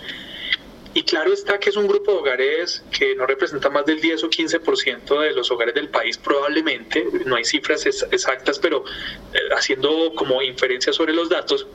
Y 0.95 1.03
claro 1.03 1.33
está 1.33 1.59
que 1.59 1.71
es 1.71 1.77
un 1.77 1.89
grupo 1.89 2.13
de 2.13 2.19
hogares 2.19 2.85
que 2.97 3.17
no 3.17 3.27
representa 3.27 3.69
más 3.69 3.85
del 3.85 4.01
10 4.01 4.23
o 4.25 4.31
15% 4.31 5.21
de 5.21 5.33
los 5.33 5.51
hogares 5.51 5.75
del 5.75 5.89
país 5.89 6.17
probablemente, 6.17 7.05
no 7.27 7.35
hay 7.35 7.45
cifras 7.45 7.85
exactas, 7.85 8.61
pero 8.61 8.85
eh, 9.33 9.39
haciendo 9.57 10.13
como 10.15 10.41
inferencia 10.41 10.93
sobre 10.93 11.13
los 11.13 11.29
datos, 11.29 11.67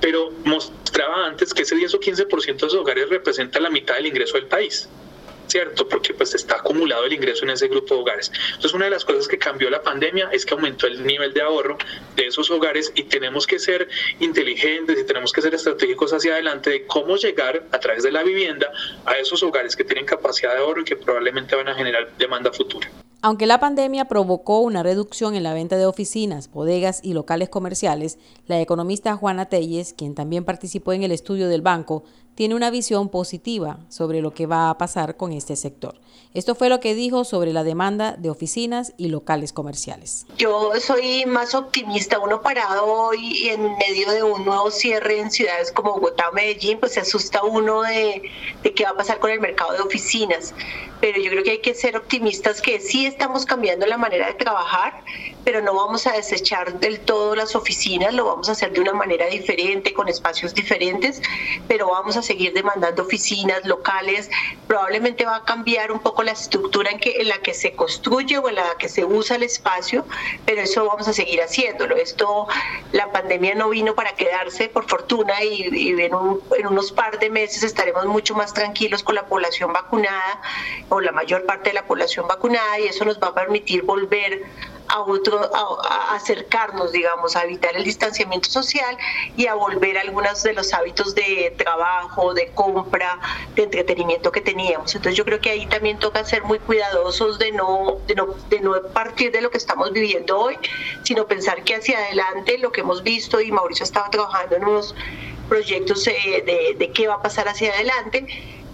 pero 0.00 0.32
mostraba 0.44 1.26
antes 1.26 1.54
que 1.54 1.62
ese 1.62 1.76
10 1.76 1.94
o 1.94 2.00
15% 2.00 2.44
de 2.44 2.52
esos 2.54 2.74
hogares 2.74 3.08
representa 3.08 3.60
la 3.60 3.70
mitad 3.70 3.94
del 3.94 4.06
ingreso 4.06 4.34
del 4.34 4.46
país. 4.46 4.88
¿Cierto? 5.48 5.88
Porque 5.88 6.14
pues 6.14 6.34
está 6.34 6.56
acumulado 6.56 7.04
el 7.04 7.12
ingreso 7.12 7.44
en 7.44 7.50
ese 7.50 7.68
grupo 7.68 7.94
de 7.94 8.00
hogares. 8.02 8.30
Entonces 8.48 8.74
una 8.74 8.84
de 8.84 8.92
las 8.92 9.04
cosas 9.04 9.26
que 9.26 9.38
cambió 9.38 9.70
la 9.70 9.82
pandemia 9.82 10.28
es 10.32 10.44
que 10.46 10.54
aumentó 10.54 10.86
el 10.86 11.04
nivel 11.04 11.32
de 11.34 11.42
ahorro 11.42 11.78
de 12.16 12.26
esos 12.26 12.50
hogares 12.50 12.92
y 12.94 13.04
tenemos 13.04 13.46
que 13.46 13.58
ser 13.58 13.88
inteligentes 14.20 14.98
y 14.98 15.04
tenemos 15.04 15.32
que 15.32 15.42
ser 15.42 15.54
estratégicos 15.54 16.12
hacia 16.12 16.32
adelante 16.32 16.70
de 16.70 16.86
cómo 16.86 17.16
llegar 17.16 17.64
a 17.72 17.78
través 17.80 18.02
de 18.02 18.12
la 18.12 18.22
vivienda 18.22 18.70
a 19.04 19.14
esos 19.14 19.42
hogares 19.42 19.74
que 19.74 19.84
tienen 19.84 20.06
capacidad 20.06 20.52
de 20.52 20.58
ahorro 20.58 20.82
y 20.82 20.84
que 20.84 20.96
probablemente 20.96 21.56
van 21.56 21.68
a 21.68 21.74
generar 21.74 22.16
demanda 22.18 22.52
futura. 22.52 22.88
Aunque 23.20 23.46
la 23.46 23.58
pandemia 23.58 24.04
provocó 24.04 24.60
una 24.60 24.84
reducción 24.84 25.34
en 25.34 25.42
la 25.42 25.52
venta 25.52 25.76
de 25.76 25.86
oficinas, 25.86 26.52
bodegas 26.52 27.00
y 27.02 27.14
locales 27.14 27.48
comerciales, 27.48 28.16
la 28.46 28.60
economista 28.60 29.16
Juana 29.16 29.46
Telles, 29.46 29.92
quien 29.92 30.14
también 30.14 30.44
participó 30.44 30.92
en 30.92 31.02
el 31.02 31.10
estudio 31.10 31.48
del 31.48 31.60
banco, 31.60 32.04
tiene 32.38 32.54
una 32.54 32.70
visión 32.70 33.08
positiva 33.08 33.80
sobre 33.88 34.20
lo 34.20 34.32
que 34.32 34.46
va 34.46 34.70
a 34.70 34.78
pasar 34.78 35.16
con 35.16 35.32
este 35.32 35.56
sector. 35.56 35.96
Esto 36.34 36.54
fue 36.54 36.68
lo 36.68 36.78
que 36.78 36.94
dijo 36.94 37.24
sobre 37.24 37.52
la 37.52 37.64
demanda 37.64 38.14
de 38.16 38.30
oficinas 38.30 38.92
y 38.96 39.08
locales 39.08 39.52
comerciales. 39.52 40.24
Yo 40.36 40.70
soy 40.78 41.26
más 41.26 41.56
optimista. 41.56 42.20
Uno 42.20 42.40
parado 42.40 42.84
hoy 42.84 43.48
en 43.48 43.76
medio 43.78 44.12
de 44.12 44.22
un 44.22 44.44
nuevo 44.44 44.70
cierre 44.70 45.18
en 45.18 45.32
ciudades 45.32 45.72
como 45.72 45.94
Bogotá 45.94 46.28
o 46.28 46.32
Medellín, 46.32 46.78
pues 46.78 46.92
se 46.92 47.00
asusta 47.00 47.42
uno 47.42 47.82
de, 47.82 48.30
de 48.62 48.72
qué 48.72 48.84
va 48.84 48.90
a 48.90 48.96
pasar 48.96 49.18
con 49.18 49.32
el 49.32 49.40
mercado 49.40 49.72
de 49.72 49.80
oficinas. 49.80 50.54
Pero 51.00 51.20
yo 51.20 51.30
creo 51.32 51.42
que 51.42 51.50
hay 51.50 51.60
que 51.60 51.74
ser 51.74 51.96
optimistas 51.96 52.62
que 52.62 52.78
sí 52.78 53.04
estamos 53.04 53.46
cambiando 53.46 53.84
la 53.84 53.98
manera 53.98 54.28
de 54.28 54.34
trabajar, 54.34 55.02
pero 55.48 55.62
no 55.62 55.72
vamos 55.72 56.06
a 56.06 56.12
desechar 56.12 56.78
del 56.78 57.00
todo 57.00 57.34
las 57.34 57.56
oficinas, 57.56 58.12
lo 58.12 58.26
vamos 58.26 58.50
a 58.50 58.52
hacer 58.52 58.70
de 58.70 58.82
una 58.82 58.92
manera 58.92 59.24
diferente, 59.28 59.94
con 59.94 60.06
espacios 60.06 60.52
diferentes, 60.52 61.22
pero 61.66 61.88
vamos 61.88 62.18
a 62.18 62.22
seguir 62.22 62.52
demandando 62.52 63.02
oficinas 63.04 63.64
locales. 63.64 64.28
Probablemente 64.66 65.24
va 65.24 65.36
a 65.36 65.44
cambiar 65.46 65.90
un 65.90 66.00
poco 66.00 66.22
la 66.22 66.32
estructura 66.32 66.90
en, 66.90 67.00
que, 67.00 67.22
en 67.22 67.28
la 67.28 67.38
que 67.38 67.54
se 67.54 67.72
construye 67.72 68.36
o 68.36 68.50
en 68.50 68.56
la 68.56 68.76
que 68.78 68.90
se 68.90 69.06
usa 69.06 69.36
el 69.36 69.42
espacio, 69.42 70.04
pero 70.44 70.60
eso 70.60 70.84
vamos 70.84 71.08
a 71.08 71.14
seguir 71.14 71.40
haciéndolo. 71.40 71.96
Esto, 71.96 72.46
la 72.92 73.10
pandemia 73.10 73.54
no 73.54 73.70
vino 73.70 73.94
para 73.94 74.12
quedarse, 74.12 74.68
por 74.68 74.86
fortuna, 74.86 75.42
y, 75.42 75.62
en, 75.98 76.12
en 76.12 76.66
unos 76.66 76.92
par 76.92 77.18
de 77.20 77.30
meses 77.30 77.62
estaremos 77.62 78.04
mucho 78.04 78.34
más 78.34 78.52
tranquilos 78.52 79.02
con 79.02 79.14
la 79.14 79.24
población 79.24 79.72
vacunada 79.72 80.42
o 80.90 81.00
la 81.00 81.12
mayor 81.12 81.46
parte 81.46 81.70
de 81.70 81.74
la 81.74 81.86
población 81.86 82.28
vacunada 82.28 82.78
y 82.80 82.88
eso 82.88 83.06
nos 83.06 83.18
va 83.18 83.28
a 83.28 83.34
permitir 83.34 83.82
volver 83.84 84.42
a, 84.88 85.00
otro, 85.00 85.50
a, 85.54 86.14
acercarnos, 86.14 86.92
digamos, 86.92 87.36
a 87.36 87.44
evitar 87.44 87.76
el 87.76 87.84
distanciamiento 87.84 88.50
social 88.50 88.96
y 89.36 89.46
a 89.46 89.54
volver 89.54 89.98
a 89.98 90.02
algunos 90.02 90.42
de 90.42 90.52
los 90.52 90.72
hábitos 90.72 91.14
de 91.14 91.54
trabajo, 91.56 92.34
de 92.34 92.48
compra, 92.52 93.18
de 93.54 93.64
entretenimiento 93.64 94.32
que 94.32 94.40
teníamos. 94.40 94.94
Entonces 94.94 95.16
yo 95.16 95.24
creo 95.24 95.40
que 95.40 95.50
ahí 95.50 95.66
también 95.66 95.98
toca 95.98 96.24
ser 96.24 96.42
muy 96.44 96.58
cuidadosos 96.58 97.38
de 97.38 97.52
no, 97.52 97.98
de 98.06 98.14
no, 98.14 98.26
de 98.48 98.60
no 98.60 98.82
partir 98.92 99.32
de 99.32 99.40
lo 99.40 99.50
que 99.50 99.58
estamos 99.58 99.92
viviendo 99.92 100.38
hoy, 100.38 100.56
sino 101.02 101.26
pensar 101.26 101.62
que 101.64 101.74
hacia 101.74 101.98
adelante 101.98 102.58
lo 102.58 102.72
que 102.72 102.80
hemos 102.80 103.02
visto 103.02 103.40
y 103.40 103.52
Mauricio 103.52 103.84
estaba 103.84 104.10
trabajando 104.10 104.56
en 104.56 104.64
unos 104.64 104.94
proyectos 105.48 106.06
eh, 106.06 106.42
de, 106.44 106.76
de 106.78 106.92
qué 106.92 107.08
va 107.08 107.14
a 107.14 107.22
pasar 107.22 107.48
hacia 107.48 107.72
adelante 107.72 108.26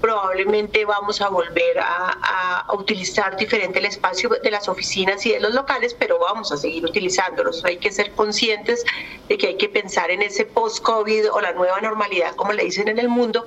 probablemente 0.05 0.85
vamos 0.85 1.23
a 1.23 1.31
volver 1.31 1.79
a, 1.79 2.67
utilizar 2.75 3.37
diferente 3.39 3.79
el 3.79 3.87
espacio 3.87 4.29
de 4.29 4.51
las 4.51 4.69
oficinas 4.69 5.25
y 5.25 5.33
de 5.33 5.41
los 5.41 5.55
locales, 5.55 5.97
pero 5.99 6.19
vamos 6.19 6.53
a 6.53 6.59
seguir 6.59 6.85
utilizándolos. 6.85 7.65
Hay 7.65 7.79
que 7.79 7.91
ser 7.91 8.13
conscientes 8.13 8.85
de 9.29 9.39
que 9.39 9.47
hay 9.47 9.57
que 9.57 9.71
pensar 9.71 10.11
en 10.11 10.21
ese 10.21 10.45
post-COVID 10.45 11.33
o 11.33 11.41
la 11.41 11.53
nueva 11.53 11.81
normalidad, 11.81 12.35
como 12.37 12.53
le 12.53 12.65
dicen 12.65 12.89
en 12.89 12.99
el 12.99 13.09
mundo, 13.09 13.47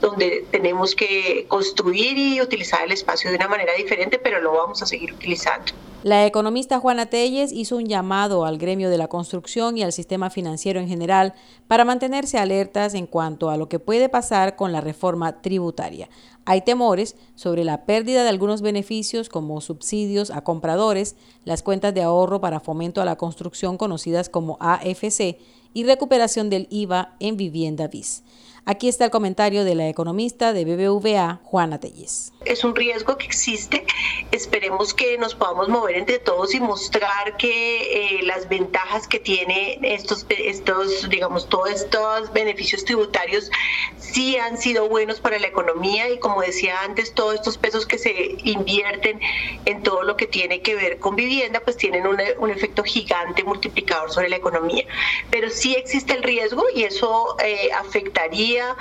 donde 0.00 0.46
tenemos 0.50 0.94
que 0.94 1.46
construir 1.48 2.18
y 2.18 2.40
utilizar 2.40 2.84
el 2.84 2.92
espacio 2.92 3.30
de 3.30 3.36
una 3.36 3.48
manera 3.48 3.72
diferente, 3.74 4.18
pero 4.18 4.40
lo 4.40 4.52
vamos 4.52 4.82
a 4.82 4.86
seguir 4.86 5.12
utilizando. 5.12 5.72
La 6.02 6.24
economista 6.24 6.78
Juana 6.78 7.06
Telles 7.06 7.50
hizo 7.50 7.76
un 7.76 7.86
llamado 7.86 8.44
al 8.44 8.58
gremio 8.58 8.90
de 8.90 8.98
la 8.98 9.08
construcción 9.08 9.76
y 9.76 9.82
al 9.82 9.92
sistema 9.92 10.30
financiero 10.30 10.78
en 10.78 10.86
general 10.86 11.34
para 11.66 11.84
mantenerse 11.84 12.38
alertas 12.38 12.94
en 12.94 13.08
cuanto 13.08 13.50
a 13.50 13.56
lo 13.56 13.68
que 13.68 13.80
puede 13.80 14.08
pasar 14.08 14.54
con 14.54 14.70
la 14.70 14.80
reforma 14.80 15.42
tributaria. 15.42 16.08
Hay 16.44 16.60
temores 16.60 17.16
sobre 17.34 17.64
la 17.64 17.86
pérdida 17.86 18.22
de 18.22 18.28
algunos 18.28 18.62
beneficios 18.62 19.28
como 19.28 19.60
subsidios 19.60 20.30
a 20.30 20.42
compradores, 20.42 21.16
las 21.44 21.64
cuentas 21.64 21.92
de 21.92 22.02
ahorro 22.02 22.40
para 22.40 22.60
fomento 22.60 23.02
a 23.02 23.04
la 23.04 23.16
construcción 23.16 23.76
conocidas 23.76 24.28
como 24.28 24.58
AFC 24.60 25.38
y 25.74 25.84
recuperación 25.84 26.50
del 26.50 26.68
IVA 26.70 27.16
en 27.18 27.36
vivienda 27.36 27.88
BIS. 27.88 28.22
Aquí 28.68 28.88
está 28.88 29.04
el 29.04 29.12
comentario 29.12 29.62
de 29.62 29.76
la 29.76 29.88
economista 29.88 30.52
de 30.52 30.64
BBVA, 30.64 31.38
Juana 31.44 31.78
Telles. 31.78 32.32
Es 32.44 32.64
un 32.64 32.74
riesgo 32.74 33.16
que 33.16 33.24
existe. 33.24 33.86
Esperemos 34.32 34.92
que 34.92 35.16
nos 35.18 35.36
podamos 35.36 35.68
mover 35.68 35.94
entre 35.94 36.18
todos 36.18 36.52
y 36.52 36.58
mostrar 36.58 37.36
que 37.36 38.16
eh, 38.16 38.22
las 38.24 38.48
ventajas 38.48 39.06
que 39.06 39.20
tiene 39.20 39.78
estos, 39.82 40.26
estos, 40.30 41.08
digamos, 41.08 41.48
todos 41.48 41.70
estos 41.70 42.32
beneficios 42.32 42.84
tributarios 42.84 43.52
sí 43.98 44.36
han 44.36 44.58
sido 44.58 44.88
buenos 44.88 45.20
para 45.20 45.38
la 45.38 45.46
economía 45.46 46.10
y 46.10 46.18
como 46.18 46.40
decía 46.40 46.82
antes, 46.82 47.14
todos 47.14 47.36
estos 47.36 47.58
pesos 47.58 47.86
que 47.86 47.98
se 47.98 48.36
invierten 48.42 49.20
en 49.64 49.84
todo 49.84 50.02
lo 50.02 50.16
que 50.16 50.26
tiene 50.26 50.60
que 50.60 50.74
ver 50.74 50.98
con 50.98 51.14
vivienda, 51.14 51.60
pues 51.60 51.76
tienen 51.76 52.04
un, 52.04 52.20
un 52.38 52.50
efecto 52.50 52.82
gigante 52.82 53.44
multiplicador 53.44 54.10
sobre 54.10 54.28
la 54.28 54.36
economía. 54.36 54.86
Pero 55.30 55.50
sí 55.50 55.76
existe 55.76 56.14
el 56.14 56.24
riesgo 56.24 56.64
y 56.74 56.82
eso 56.82 57.36
eh, 57.44 57.70
afectaría 57.72 58.55
안. 58.60 58.76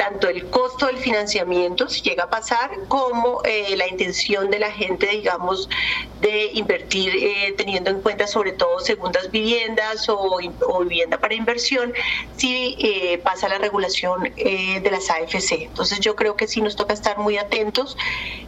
Tanto 0.00 0.30
el 0.30 0.48
costo 0.48 0.86
del 0.86 0.96
financiamiento, 0.96 1.86
si 1.90 2.00
llega 2.00 2.24
a 2.24 2.30
pasar, 2.30 2.70
como 2.88 3.42
eh, 3.44 3.76
la 3.76 3.86
intención 3.86 4.50
de 4.50 4.58
la 4.58 4.72
gente, 4.72 5.06
digamos, 5.08 5.68
de 6.22 6.52
invertir 6.54 7.14
eh, 7.14 7.54
teniendo 7.58 7.90
en 7.90 8.00
cuenta 8.00 8.26
sobre 8.26 8.52
todo 8.52 8.80
segundas 8.80 9.30
viviendas 9.30 10.08
o, 10.08 10.38
vivienda 10.84 11.18
para 11.18 11.34
inversión, 11.34 11.92
si 12.38 12.76
eh, 12.78 13.18
pasa 13.18 13.46
la 13.50 13.58
regulación 13.58 14.22
de 14.22 14.88
las 14.90 15.10
AFC. 15.10 15.64
Entonces 15.64 16.00
yo 16.00 16.16
creo 16.16 16.34
que 16.34 16.48
sí 16.48 16.62
nos 16.62 16.76
toca 16.76 16.94
estar 16.94 17.18
muy 17.18 17.36
atentos, 17.36 17.98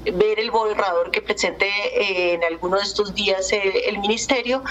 ver 0.04 0.40
el 0.40 0.50
borrador 0.50 1.10
que 1.10 1.20
presente 1.20 1.68
en 2.32 2.44
alguno 2.44 2.78
de 2.78 2.84
estos 2.84 3.14
días 3.14 3.52
el 3.52 3.98
ministerio, 3.98 4.62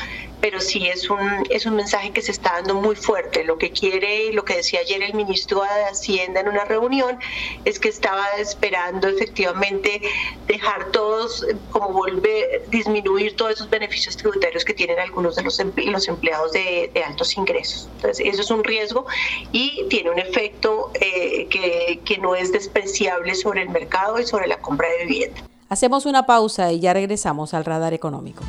pero 0.42 0.60
sí 0.60 0.88
es 0.88 1.10
un, 1.10 1.20
es 1.50 1.66
un 1.68 1.76
mensaje 1.76 2.12
que 2.12 2.22
se 2.22 2.32
está 2.32 2.54
dando 2.54 2.74
muy 2.74 2.96
fuerte. 2.96 3.44
Lo 3.44 3.58
que 3.58 3.72
quiere, 3.72 4.34
lo 4.34 4.44
que 4.44 4.56
decía 4.56 4.80
ayer 4.80 5.04
el 5.04 5.14
ministro 5.14 5.62
de 5.62 5.86
Hacienda 5.86 6.42
en 6.42 6.50
una 6.50 6.66
reunión, 6.72 7.20
es 7.66 7.80
que 7.80 7.90
estaba 7.90 8.26
esperando 8.38 9.08
efectivamente 9.08 10.02
dejar 10.48 10.92
todos, 10.92 11.46
como 11.72 11.90
volver, 11.90 12.64
disminuir 12.70 13.36
todos 13.36 13.54
esos 13.54 13.70
beneficios 13.70 14.16
tributarios 14.18 14.64
que 14.64 14.74
tienen 14.74 15.00
algunos 15.00 15.36
de 15.36 15.44
los, 15.44 15.60
los 15.60 16.08
empleados 16.08 16.52
de, 16.54 16.92
altos 17.06 17.36
ingresos. 17.38 17.90
Entonces, 17.96 18.26
eso 18.26 18.42
es 18.42 18.52
un 18.52 18.64
riesgo 18.64 19.06
y 19.52 19.86
tiene 19.90 20.12
un 20.12 20.20
efecto 20.20 20.92
eh, 20.94 21.48
que, 21.50 22.00
que 22.06 22.18
no 22.18 22.36
es 22.36 22.52
despreciable 22.52 23.36
sobre 23.36 23.64
el 23.64 23.70
mercado 23.70 24.20
y 24.20 24.26
sobre 24.26 24.48
la 24.48 24.58
compra 24.58 24.88
de 24.90 25.06
vivienda. 25.06 25.42
Hacemos 25.70 26.06
una 26.06 26.26
pausa 26.26 26.72
y 26.72 26.80
ya 26.80 26.94
regresamos 26.94 27.54
al 27.54 27.66
radar 27.66 27.94
económico. 27.94 28.44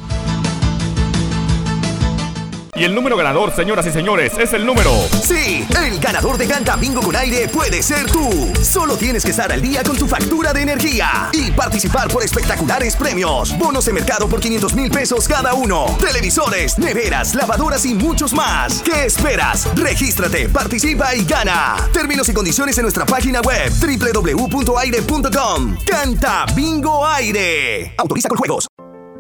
Y 2.83 2.85
el 2.85 2.97
número 2.97 3.17
ganador, 3.17 3.55
señoras 3.55 3.87
y 3.87 3.93
señores, 3.93 4.33
es 4.41 4.53
el 4.55 4.67
número. 4.67 4.91
Sí, 5.23 5.65
el 5.87 6.01
ganador 6.01 6.37
de 6.37 6.49
Canta 6.49 6.75
Bingo 6.75 7.01
con 7.01 7.15
aire 7.15 7.47
puede 7.47 7.81
ser 7.81 8.11
tú. 8.11 8.53
Solo 8.61 8.97
tienes 8.97 9.25
que 9.25 9.31
estar 9.31 9.53
al 9.53 9.63
día 9.63 9.85
con 9.85 9.97
tu 9.97 10.09
factura 10.09 10.53
de 10.53 10.63
energía 10.63 11.31
y 11.33 11.53
participar 11.53 12.09
por 12.09 12.25
espectaculares 12.25 12.97
premios. 12.97 13.57
Bonos 13.57 13.85
de 13.85 13.93
mercado 13.93 14.29
por 14.29 14.41
500 14.41 14.75
mil 14.75 14.91
pesos 14.91 15.29
cada 15.29 15.55
uno. 15.55 15.97
Televisores, 16.01 16.77
neveras, 16.77 17.37
lavadoras 17.37 17.87
y 17.87 17.95
muchos 17.95 18.33
más. 18.33 18.83
¿Qué 18.83 19.05
esperas? 19.05 19.69
Regístrate, 19.77 20.49
participa 20.49 21.15
y 21.15 21.25
gana. 21.25 21.77
Términos 21.93 22.29
y 22.31 22.35
condiciones 22.35 22.77
en 22.79 22.83
nuestra 22.83 23.07
página 23.07 23.43
web 23.43 23.71
www.aire.com. 23.81 25.77
Canta 25.87 26.47
Bingo 26.57 27.07
Aire. 27.07 27.95
Autoriza 27.97 28.29
con 28.29 28.39
juegos. 28.39 28.67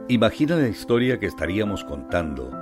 Imagina 0.08 0.56
la 0.56 0.66
historia 0.66 1.20
que 1.20 1.26
estaríamos 1.26 1.84
contando 1.84 2.61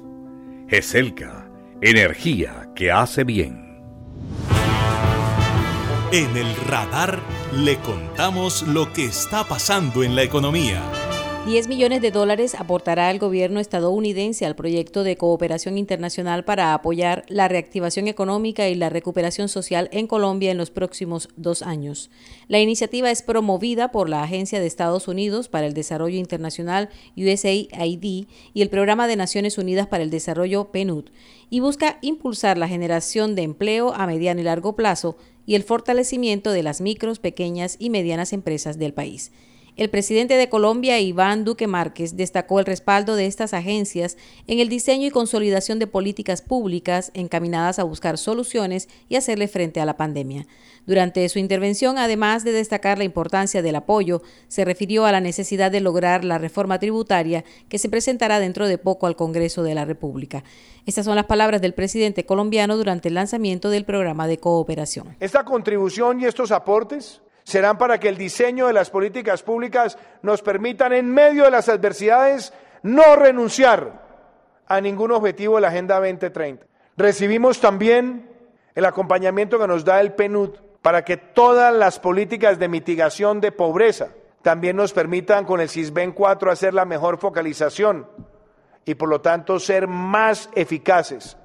GESELCA, 0.71 1.49
energía 1.81 2.69
que 2.73 2.93
hace 2.93 3.25
bien. 3.25 3.83
En 6.13 6.37
el 6.37 6.55
radar 6.65 7.19
le 7.53 7.75
contamos 7.79 8.61
lo 8.63 8.93
que 8.93 9.03
está 9.03 9.43
pasando 9.43 10.01
en 10.01 10.15
la 10.15 10.23
economía. 10.23 10.81
10 11.47 11.69
millones 11.69 12.03
de 12.03 12.11
dólares 12.11 12.53
aportará 12.53 13.09
el 13.09 13.17
gobierno 13.17 13.59
estadounidense 13.59 14.45
al 14.45 14.55
proyecto 14.55 15.03
de 15.03 15.17
cooperación 15.17 15.79
internacional 15.79 16.45
para 16.45 16.75
apoyar 16.75 17.25
la 17.29 17.47
reactivación 17.47 18.07
económica 18.07 18.69
y 18.69 18.75
la 18.75 18.89
recuperación 18.89 19.49
social 19.49 19.89
en 19.91 20.05
Colombia 20.05 20.51
en 20.51 20.59
los 20.59 20.69
próximos 20.69 21.29
dos 21.37 21.63
años. 21.63 22.11
La 22.47 22.59
iniciativa 22.59 23.09
es 23.09 23.23
promovida 23.23 23.91
por 23.91 24.07
la 24.07 24.21
Agencia 24.21 24.59
de 24.59 24.67
Estados 24.67 25.07
Unidos 25.07 25.49
para 25.49 25.65
el 25.65 25.73
Desarrollo 25.73 26.19
Internacional 26.19 26.89
USAID 27.17 28.27
y 28.53 28.61
el 28.61 28.69
Programa 28.69 29.07
de 29.07 29.15
Naciones 29.15 29.57
Unidas 29.57 29.87
para 29.87 30.03
el 30.03 30.11
Desarrollo 30.11 30.71
PNUD 30.71 31.05
y 31.49 31.59
busca 31.59 31.97
impulsar 32.03 32.59
la 32.59 32.67
generación 32.67 33.33
de 33.33 33.41
empleo 33.41 33.95
a 33.95 34.05
mediano 34.05 34.41
y 34.41 34.43
largo 34.43 34.75
plazo 34.75 35.17
y 35.47 35.55
el 35.55 35.63
fortalecimiento 35.63 36.51
de 36.51 36.61
las 36.61 36.81
micros, 36.81 37.17
pequeñas 37.17 37.77
y 37.79 37.89
medianas 37.89 38.31
empresas 38.31 38.77
del 38.77 38.93
país. 38.93 39.31
El 39.77 39.89
presidente 39.89 40.35
de 40.35 40.49
Colombia, 40.49 40.99
Iván 40.99 41.45
Duque 41.45 41.65
Márquez, 41.65 42.17
destacó 42.17 42.59
el 42.59 42.65
respaldo 42.65 43.15
de 43.15 43.25
estas 43.25 43.53
agencias 43.53 44.17
en 44.45 44.59
el 44.59 44.67
diseño 44.67 45.07
y 45.07 45.11
consolidación 45.11 45.79
de 45.79 45.87
políticas 45.87 46.41
públicas 46.41 47.09
encaminadas 47.13 47.79
a 47.79 47.83
buscar 47.83 48.17
soluciones 48.17 48.89
y 49.07 49.15
hacerle 49.15 49.47
frente 49.47 49.79
a 49.79 49.85
la 49.85 49.95
pandemia. 49.95 50.45
Durante 50.85 51.27
su 51.29 51.39
intervención, 51.39 51.97
además 51.97 52.43
de 52.43 52.51
destacar 52.51 52.97
la 52.97 53.05
importancia 53.05 53.61
del 53.61 53.77
apoyo, 53.77 54.21
se 54.49 54.65
refirió 54.65 55.05
a 55.05 55.13
la 55.13 55.21
necesidad 55.21 55.71
de 55.71 55.79
lograr 55.79 56.25
la 56.25 56.37
reforma 56.37 56.77
tributaria 56.77 57.45
que 57.69 57.79
se 57.79 57.87
presentará 57.87 58.41
dentro 58.41 58.67
de 58.67 58.77
poco 58.77 59.07
al 59.07 59.15
Congreso 59.15 59.63
de 59.63 59.73
la 59.73 59.85
República. 59.85 60.43
Estas 60.85 61.05
son 61.05 61.15
las 61.15 61.27
palabras 61.27 61.61
del 61.61 61.73
presidente 61.73 62.25
colombiano 62.25 62.75
durante 62.75 63.07
el 63.07 63.15
lanzamiento 63.15 63.69
del 63.69 63.85
programa 63.85 64.27
de 64.27 64.37
cooperación. 64.37 65.15
Esta 65.21 65.45
contribución 65.45 66.19
y 66.19 66.25
estos 66.25 66.51
aportes 66.51 67.21
serán 67.43 67.77
para 67.77 67.99
que 67.99 68.09
el 68.09 68.17
diseño 68.17 68.67
de 68.67 68.73
las 68.73 68.89
políticas 68.89 69.43
públicas 69.43 69.97
nos 70.21 70.41
permitan 70.41 70.93
en 70.93 71.11
medio 71.11 71.45
de 71.45 71.51
las 71.51 71.69
adversidades 71.69 72.53
no 72.83 73.15
renunciar 73.15 74.01
a 74.67 74.81
ningún 74.81 75.11
objetivo 75.11 75.55
de 75.55 75.61
la 75.61 75.67
Agenda 75.67 75.95
2030. 75.99 76.65
Recibimos 76.97 77.59
también 77.59 78.29
el 78.75 78.85
acompañamiento 78.85 79.59
que 79.59 79.67
nos 79.67 79.83
da 79.83 79.99
el 79.99 80.13
PNUD 80.13 80.51
para 80.81 81.03
que 81.03 81.17
todas 81.17 81.73
las 81.73 81.99
políticas 81.99 82.57
de 82.57 82.67
mitigación 82.67 83.41
de 83.41 83.51
pobreza 83.51 84.09
también 84.41 84.75
nos 84.75 84.93
permitan 84.93 85.45
con 85.45 85.61
el 85.61 85.69
CISBEN 85.69 86.13
4 86.13 86.51
hacer 86.51 86.73
la 86.73 86.85
mejor 86.85 87.17
focalización 87.17 88.07
y 88.85 88.95
por 88.95 89.09
lo 89.09 89.21
tanto 89.21 89.59
ser 89.59 89.87
más 89.87 90.49
eficaces 90.55 91.37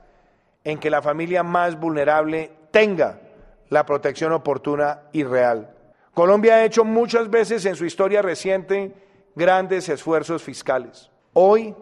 en 0.64 0.78
que 0.78 0.90
la 0.90 1.02
familia 1.02 1.42
más 1.42 1.78
vulnerable 1.78 2.50
tenga 2.70 3.20
la 3.68 3.84
protección 3.84 4.32
oportuna 4.32 5.02
y 5.12 5.24
real. 5.24 5.75
Colombia 6.16 6.54
ha 6.54 6.64
hecho 6.64 6.82
muchas 6.82 7.28
veces 7.28 7.66
en 7.66 7.76
su 7.76 7.84
historia 7.84 8.22
reciente 8.22 8.94
grandes 9.34 9.86
esfuerzos 9.90 10.42
fiscales. 10.42 11.10
Hoy 11.34 11.74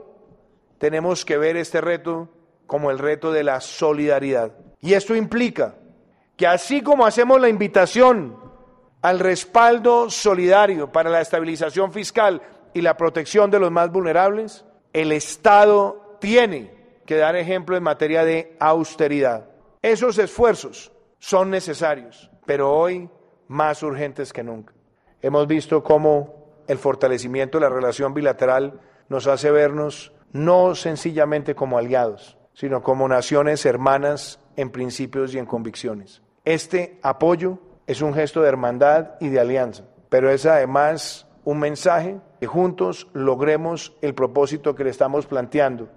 tenemos 0.78 1.24
que 1.24 1.38
ver 1.38 1.56
este 1.56 1.80
reto 1.80 2.28
como 2.66 2.90
el 2.90 2.98
reto 2.98 3.30
de 3.30 3.44
la 3.44 3.60
solidaridad. 3.60 4.50
Y 4.80 4.94
esto 4.94 5.14
implica 5.14 5.76
que 6.36 6.48
así 6.48 6.82
como 6.82 7.06
hacemos 7.06 7.40
la 7.40 7.48
invitación 7.48 8.36
al 9.02 9.20
respaldo 9.20 10.10
solidario 10.10 10.90
para 10.90 11.10
la 11.10 11.20
estabilización 11.20 11.92
fiscal 11.92 12.42
y 12.72 12.80
la 12.80 12.96
protección 12.96 13.52
de 13.52 13.60
los 13.60 13.70
más 13.70 13.92
vulnerables, 13.92 14.64
el 14.92 15.12
Estado 15.12 16.16
tiene 16.20 16.74
que 17.06 17.14
dar 17.14 17.36
ejemplo 17.36 17.76
en 17.76 17.84
materia 17.84 18.24
de 18.24 18.56
austeridad. 18.58 19.48
Esos 19.80 20.18
esfuerzos 20.18 20.90
son 21.20 21.50
necesarios, 21.50 22.32
pero 22.44 22.72
hoy 22.72 23.08
más 23.48 23.82
urgentes 23.82 24.32
que 24.32 24.42
nunca. 24.42 24.74
Hemos 25.22 25.46
visto 25.46 25.82
cómo 25.82 26.62
el 26.66 26.78
fortalecimiento 26.78 27.58
de 27.58 27.64
la 27.64 27.70
relación 27.70 28.14
bilateral 28.14 28.80
nos 29.08 29.26
hace 29.26 29.50
vernos 29.50 30.12
no 30.32 30.74
sencillamente 30.74 31.54
como 31.54 31.78
aliados, 31.78 32.38
sino 32.52 32.82
como 32.82 33.08
naciones 33.08 33.64
hermanas 33.66 34.40
en 34.56 34.70
principios 34.70 35.34
y 35.34 35.38
en 35.38 35.46
convicciones. 35.46 36.22
Este 36.44 36.98
apoyo 37.02 37.58
es 37.86 38.02
un 38.02 38.14
gesto 38.14 38.42
de 38.42 38.48
hermandad 38.48 39.12
y 39.20 39.28
de 39.28 39.40
alianza, 39.40 39.84
pero 40.08 40.30
es 40.30 40.46
además 40.46 41.26
un 41.44 41.58
mensaje 41.58 42.20
que 42.40 42.46
juntos 42.46 43.08
logremos 43.12 43.96
el 44.02 44.14
propósito 44.14 44.74
que 44.74 44.84
le 44.84 44.90
estamos 44.90 45.26
planteando 45.26 45.88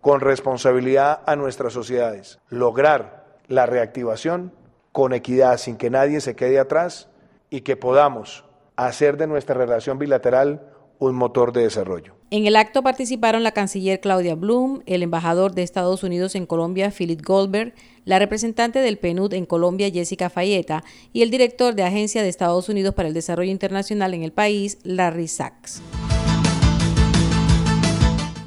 con 0.00 0.20
responsabilidad 0.20 1.22
a 1.26 1.36
nuestras 1.36 1.72
sociedades, 1.72 2.38
lograr 2.48 3.38
la 3.48 3.66
reactivación 3.66 4.52
con 4.94 5.12
equidad, 5.12 5.58
sin 5.58 5.76
que 5.76 5.90
nadie 5.90 6.20
se 6.20 6.36
quede 6.36 6.60
atrás 6.60 7.08
y 7.50 7.62
que 7.62 7.76
podamos 7.76 8.44
hacer 8.76 9.16
de 9.16 9.26
nuestra 9.26 9.56
relación 9.56 9.98
bilateral 9.98 10.70
un 11.00 11.16
motor 11.16 11.52
de 11.52 11.62
desarrollo. 11.62 12.14
En 12.30 12.46
el 12.46 12.54
acto 12.54 12.80
participaron 12.84 13.42
la 13.42 13.50
canciller 13.50 13.98
Claudia 13.98 14.36
Blum, 14.36 14.82
el 14.86 15.02
embajador 15.02 15.52
de 15.52 15.64
Estados 15.64 16.04
Unidos 16.04 16.36
en 16.36 16.46
Colombia 16.46 16.92
Philip 16.96 17.20
Goldberg, 17.26 17.74
la 18.04 18.20
representante 18.20 18.78
del 18.78 18.98
PNUD 18.98 19.34
en 19.34 19.46
Colombia 19.46 19.90
Jessica 19.90 20.30
Fayeta 20.30 20.84
y 21.12 21.22
el 21.22 21.30
director 21.32 21.74
de 21.74 21.82
Agencia 21.82 22.22
de 22.22 22.28
Estados 22.28 22.68
Unidos 22.68 22.94
para 22.94 23.08
el 23.08 23.14
Desarrollo 23.14 23.50
Internacional 23.50 24.14
en 24.14 24.22
el 24.22 24.30
país 24.30 24.78
Larry 24.84 25.26
Sachs. 25.26 25.82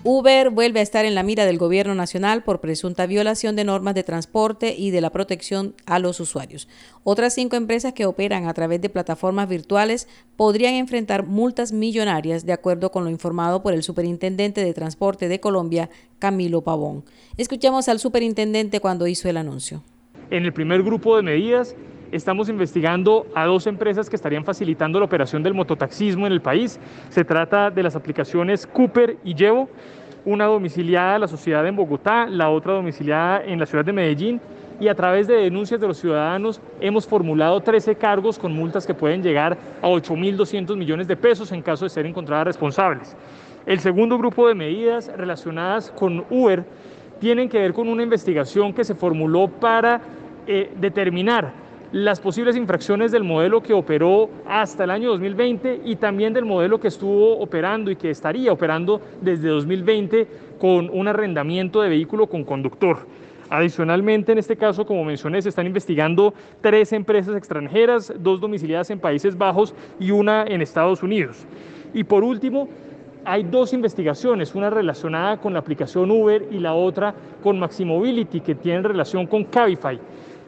Uber 0.10 0.52
vuelve 0.52 0.80
a 0.80 0.84
estar 0.84 1.04
en 1.04 1.16
la 1.16 1.24
mira 1.24 1.46
del 1.46 1.58
gobierno 1.58 1.94
nacional 1.94 2.42
por 2.42 2.62
presunta 2.62 3.06
violación 3.08 3.58
de 3.58 3.66
normas 3.66 3.94
de 3.94 4.04
transporte 4.04 4.74
y 4.74 4.90
de 4.92 5.02
la 5.02 5.10
protección 5.10 5.76
a 5.86 6.00
los 6.00 6.22
usuarios. 6.22 6.70
Otras 7.04 7.34
cinco 7.34 7.58
empresas 7.58 7.92
que 7.92 8.06
operan 8.06 8.48
a 8.48 8.54
través 8.54 8.80
de 8.80 8.88
plataformas 8.88 9.50
virtuales 9.50 10.08
podrían 10.38 10.76
enfrentar 10.76 11.26
multas 11.26 11.74
millonarias, 11.74 12.46
de 12.46 12.54
acuerdo 12.54 12.90
con 12.90 13.04
lo 13.04 13.10
informado 13.10 13.62
por 13.62 13.74
el 13.74 13.84
superintendente 13.84 14.64
de 14.64 14.74
transporte 14.74 15.28
de 15.28 15.42
Colombia, 15.42 15.90
Camilo 16.20 16.62
Pavón. 16.62 17.04
Escuchamos 17.36 17.90
al 17.90 18.00
superintendente 18.00 18.80
cuando 18.80 19.08
hizo 19.08 19.28
el 19.28 19.36
anuncio. 19.36 19.84
En 20.30 20.46
el 20.46 20.54
primer 20.54 20.84
grupo 20.84 21.18
de 21.18 21.24
medidas 21.24 21.76
estamos 22.12 22.50
investigando 22.50 23.26
a 23.36 23.46
dos 23.46 23.68
empresas 23.68 24.10
que 24.10 24.16
estarían 24.16 24.44
facilitando 24.46 25.00
la 25.00 25.06
operación 25.06 25.44
del 25.44 25.54
mototaxismo 25.54 26.26
en 26.26 26.34
el 26.34 26.42
país. 26.42 26.80
Se 27.10 27.24
trata 27.24 27.70
de 27.70 27.84
las 27.84 27.96
aplicaciones 27.96 28.68
Cooper 28.68 29.18
y 29.24 29.34
Llevo 29.34 29.70
una 30.26 30.46
domiciliada 30.46 31.16
a 31.16 31.20
la 31.20 31.28
sociedad 31.28 31.66
en 31.66 31.76
Bogotá, 31.76 32.26
la 32.28 32.50
otra 32.50 32.74
domiciliada 32.74 33.44
en 33.46 33.60
la 33.60 33.66
ciudad 33.66 33.86
de 33.86 33.94
Medellín 33.94 34.42
y 34.80 34.90
a 34.90 34.96
través 34.96 35.28
de 35.28 35.36
denuncias 35.36 35.80
de 35.80 35.88
los 35.88 35.98
ciudadanos 35.98 36.62
hemos 36.82 37.08
formulado 37.08 37.62
13 37.62 37.96
cargos 37.96 38.38
con 38.38 38.54
multas 38.54 38.86
que 38.86 38.94
pueden 38.94 39.24
llegar 39.24 39.58
a 39.82 39.88
8.200 39.88 40.76
millones 40.76 41.08
de 41.08 41.16
pesos 41.16 41.52
en 41.52 41.62
caso 41.62 41.86
de 41.86 41.90
ser 41.90 42.06
encontradas 42.06 42.46
responsables. 42.46 43.16
El 43.66 43.80
segundo 43.80 44.18
grupo 44.18 44.48
de 44.48 44.56
medidas 44.56 45.12
relacionadas 45.16 45.92
con 45.92 46.26
Uber 46.30 46.66
tienen 47.20 47.50
que 47.50 47.60
ver 47.60 47.74
con 47.74 47.88
una 47.88 48.04
investigación 48.04 48.74
que 48.74 48.84
se 48.84 48.96
formuló 48.96 49.48
para 49.48 50.02
eh, 50.46 50.72
determinar 50.80 51.52
las 51.92 52.20
posibles 52.20 52.58
infracciones 52.58 53.12
del 53.12 53.24
modelo 53.24 53.62
que 53.62 53.74
operó 53.74 54.30
hasta 54.46 54.84
el 54.84 54.92
año 54.92 55.10
2020 55.12 55.82
y 55.86 55.96
también 55.96 56.34
del 56.34 56.44
modelo 56.44 56.80
que 56.80 56.90
estuvo 56.90 57.40
operando 57.40 57.90
y 57.90 57.96
que 57.96 58.10
estaría 58.10 58.52
operando 58.52 59.02
desde 59.22 59.48
2020 59.48 60.28
con 60.60 60.90
un 60.90 61.08
arrendamiento 61.08 61.82
de 61.82 61.90
vehículo 61.90 62.28
con 62.28 62.44
conductor. 62.44 63.00
Adicionalmente, 63.50 64.34
en 64.34 64.40
este 64.40 64.58
caso, 64.58 64.86
como 64.86 65.06
mencioné, 65.06 65.42
se 65.42 65.48
están 65.48 65.66
investigando 65.66 66.34
tres 66.60 66.92
empresas 66.92 67.38
extranjeras, 67.38 68.14
dos 68.20 68.42
domiciliadas 68.42 68.90
en 68.90 69.00
Países 69.00 69.38
Bajos 69.38 69.74
y 69.98 70.12
una 70.12 70.44
en 70.44 70.62
Estados 70.62 71.02
Unidos. 71.02 71.46
Y 71.94 72.04
por 72.04 72.26
último, 72.26 72.68
hay 73.24 73.44
dos 73.44 73.72
investigaciones, 73.72 74.54
una 74.56 74.70
relacionada 74.70 75.38
con 75.38 75.54
la 75.54 75.60
aplicación 75.60 76.12
Uber 76.12 76.50
y 76.52 76.60
la 76.60 76.74
otra 76.74 77.16
con 77.42 77.58
Maximobility, 77.58 78.42
que 78.42 78.56
tienen 78.56 78.84
relación 78.84 79.26
con 79.26 79.46
Cabify 79.46 79.98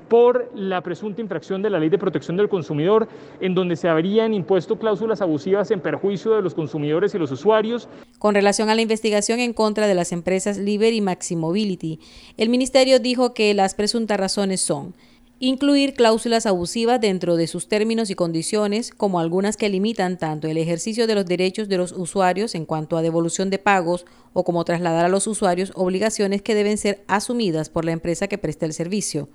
por 0.10 0.52
la 0.56 0.82
presunta 0.82 1.22
infracción 1.22 1.62
de 1.62 1.70
la 1.70 1.80
Ley 1.80 1.90
de 1.90 1.98
Protección 1.98 2.36
del 2.36 2.50
Consumidor, 2.50 3.08
en 3.40 3.56
donde 3.56 3.76
se 3.76 3.88
habrían 3.88 4.34
impuesto 4.34 4.78
cláusulas 4.78 5.22
abusivas 5.22 5.72
en 5.72 5.80
perjuicio 5.80 6.32
de 6.32 6.42
los 6.42 6.56
consumidores 6.56 7.14
y 7.16 7.20
los 7.20 7.32
usuarios. 7.32 7.88
Con 8.18 8.36
relación 8.36 8.70
a 8.70 8.76
la 8.76 8.82
investigación 8.82 9.40
en 9.40 9.54
contra 9.54 9.88
de 9.88 9.96
las 9.96 10.12
empresas 10.12 10.58
Liber 10.58 10.94
y 10.94 11.02
Maximobility, 11.02 12.00
el 12.38 12.50
Ministerio 12.50 13.00
dijo 13.00 13.34
que 13.34 13.54
las 13.54 13.76
presuntas 13.76 14.20
razones 14.20 14.62
son 14.62 14.96
incluir 15.40 15.94
cláusulas 15.94 16.46
abusivas 16.46 17.00
dentro 17.00 17.38
de 17.38 17.48
sus 17.48 17.70
términos 17.70 18.10
y 18.10 18.16
condiciones, 18.16 18.92
como 18.92 19.20
algunas 19.20 19.56
que 19.56 19.70
limitan 19.70 20.18
tanto 20.18 20.48
el 20.48 20.58
ejercicio 20.58 21.08
de 21.08 21.16
los 21.16 21.26
derechos 21.26 21.70
de 21.70 21.78
los 21.78 21.94
usuarios 21.94 22.56
en 22.56 22.66
cuanto 22.66 22.98
a 22.98 23.02
devolución 23.02 23.50
de 23.50 23.58
pagos 23.58 24.06
o 24.34 24.44
como 24.44 24.66
trasladar 24.66 25.06
a 25.06 25.10
los 25.10 25.28
usuarios 25.28 25.72
obligaciones 25.76 26.42
que 26.42 26.56
deben 26.56 26.78
ser 26.78 27.04
asumidas 27.08 27.70
por 27.70 27.86
la 27.86 27.94
empresa 27.94 28.28
que 28.28 28.38
presta 28.38 28.66
el 28.66 28.74
servicio. 28.74 29.30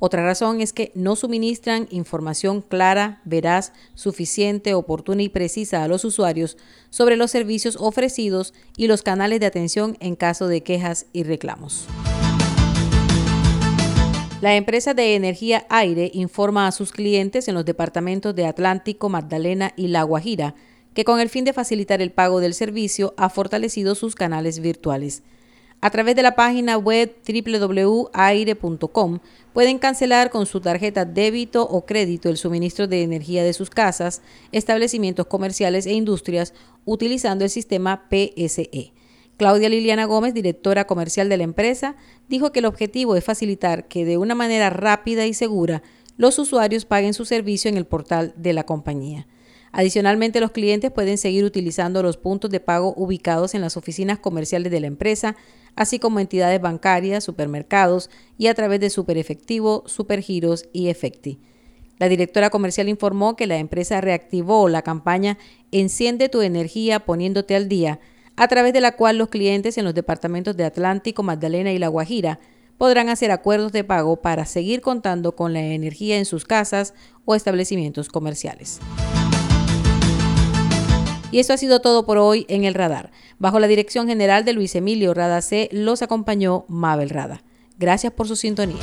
Otra 0.00 0.24
razón 0.24 0.60
es 0.60 0.72
que 0.72 0.92
no 0.94 1.16
suministran 1.16 1.88
información 1.90 2.60
clara, 2.62 3.20
veraz, 3.24 3.72
suficiente, 3.94 4.74
oportuna 4.74 5.22
y 5.22 5.28
precisa 5.28 5.82
a 5.82 5.88
los 5.88 6.04
usuarios 6.04 6.56
sobre 6.90 7.16
los 7.16 7.30
servicios 7.30 7.76
ofrecidos 7.80 8.54
y 8.76 8.86
los 8.86 9.02
canales 9.02 9.40
de 9.40 9.46
atención 9.46 9.96
en 10.00 10.14
caso 10.14 10.46
de 10.46 10.62
quejas 10.62 11.06
y 11.12 11.24
reclamos. 11.24 11.86
La 14.40 14.54
empresa 14.54 14.94
de 14.94 15.16
energía 15.16 15.66
Aire 15.68 16.12
informa 16.14 16.68
a 16.68 16.72
sus 16.72 16.92
clientes 16.92 17.48
en 17.48 17.54
los 17.54 17.64
departamentos 17.64 18.36
de 18.36 18.46
Atlántico, 18.46 19.08
Magdalena 19.08 19.72
y 19.76 19.88
La 19.88 20.04
Guajira 20.04 20.54
que 20.98 21.04
con 21.04 21.20
el 21.20 21.28
fin 21.28 21.44
de 21.44 21.52
facilitar 21.52 22.02
el 22.02 22.10
pago 22.10 22.40
del 22.40 22.54
servicio 22.54 23.14
ha 23.16 23.28
fortalecido 23.28 23.94
sus 23.94 24.16
canales 24.16 24.58
virtuales. 24.58 25.22
A 25.80 25.90
través 25.90 26.16
de 26.16 26.22
la 26.22 26.34
página 26.34 26.76
web 26.76 27.14
www.aire.com 27.24 29.18
pueden 29.52 29.78
cancelar 29.78 30.28
con 30.30 30.44
su 30.44 30.60
tarjeta 30.60 31.04
débito 31.04 31.62
o 31.62 31.86
crédito 31.86 32.28
el 32.28 32.36
suministro 32.36 32.88
de 32.88 33.04
energía 33.04 33.44
de 33.44 33.52
sus 33.52 33.70
casas, 33.70 34.20
establecimientos 34.50 35.26
comerciales 35.26 35.86
e 35.86 35.92
industrias 35.92 36.52
utilizando 36.84 37.44
el 37.44 37.50
sistema 37.50 38.08
PSE. 38.10 38.92
Claudia 39.36 39.68
Liliana 39.68 40.06
Gómez, 40.06 40.34
directora 40.34 40.88
comercial 40.88 41.28
de 41.28 41.36
la 41.36 41.44
empresa, 41.44 41.94
dijo 42.28 42.50
que 42.50 42.58
el 42.58 42.66
objetivo 42.66 43.14
es 43.14 43.22
facilitar 43.22 43.86
que 43.86 44.04
de 44.04 44.18
una 44.18 44.34
manera 44.34 44.70
rápida 44.70 45.26
y 45.26 45.34
segura 45.34 45.84
los 46.16 46.40
usuarios 46.40 46.86
paguen 46.86 47.14
su 47.14 47.24
servicio 47.24 47.68
en 47.68 47.76
el 47.76 47.86
portal 47.86 48.34
de 48.36 48.52
la 48.52 48.64
compañía. 48.64 49.28
Adicionalmente, 49.72 50.40
los 50.40 50.50
clientes 50.50 50.90
pueden 50.90 51.18
seguir 51.18 51.44
utilizando 51.44 52.02
los 52.02 52.16
puntos 52.16 52.50
de 52.50 52.60
pago 52.60 52.94
ubicados 52.96 53.54
en 53.54 53.60
las 53.60 53.76
oficinas 53.76 54.18
comerciales 54.18 54.72
de 54.72 54.80
la 54.80 54.86
empresa, 54.86 55.36
así 55.76 55.98
como 55.98 56.20
entidades 56.20 56.60
bancarias, 56.60 57.24
supermercados 57.24 58.10
y 58.36 58.46
a 58.46 58.54
través 58.54 58.80
de 58.80 58.90
Superefectivo, 58.90 59.84
Supergiros 59.86 60.66
y 60.72 60.88
Efecti. 60.88 61.40
La 61.98 62.08
directora 62.08 62.50
comercial 62.50 62.88
informó 62.88 63.36
que 63.36 63.46
la 63.46 63.58
empresa 63.58 64.00
reactivó 64.00 64.68
la 64.68 64.82
campaña 64.82 65.36
Enciende 65.72 66.28
tu 66.28 66.42
energía 66.42 67.00
poniéndote 67.00 67.54
al 67.54 67.68
día, 67.68 68.00
a 68.36 68.48
través 68.48 68.72
de 68.72 68.80
la 68.80 68.92
cual 68.92 69.18
los 69.18 69.28
clientes 69.28 69.76
en 69.78 69.84
los 69.84 69.94
departamentos 69.94 70.56
de 70.56 70.64
Atlántico, 70.64 71.22
Magdalena 71.22 71.72
y 71.72 71.78
La 71.78 71.88
Guajira 71.88 72.38
podrán 72.78 73.08
hacer 73.08 73.32
acuerdos 73.32 73.72
de 73.72 73.82
pago 73.82 74.22
para 74.22 74.46
seguir 74.46 74.80
contando 74.80 75.34
con 75.34 75.52
la 75.52 75.60
energía 75.60 76.16
en 76.16 76.24
sus 76.24 76.44
casas 76.44 76.94
o 77.24 77.34
establecimientos 77.34 78.08
comerciales. 78.08 78.80
Y 81.30 81.40
eso 81.40 81.52
ha 81.52 81.56
sido 81.56 81.80
todo 81.80 82.06
por 82.06 82.18
hoy 82.18 82.46
en 82.48 82.64
el 82.64 82.74
radar. 82.74 83.10
Bajo 83.38 83.60
la 83.60 83.68
dirección 83.68 84.08
general 84.08 84.44
de 84.44 84.54
Luis 84.54 84.74
Emilio 84.74 85.14
Rada 85.14 85.42
C, 85.42 85.68
los 85.72 86.02
acompañó 86.02 86.64
Mabel 86.68 87.10
Rada. 87.10 87.42
Gracias 87.78 88.12
por 88.12 88.26
su 88.26 88.36
sintonía. 88.36 88.78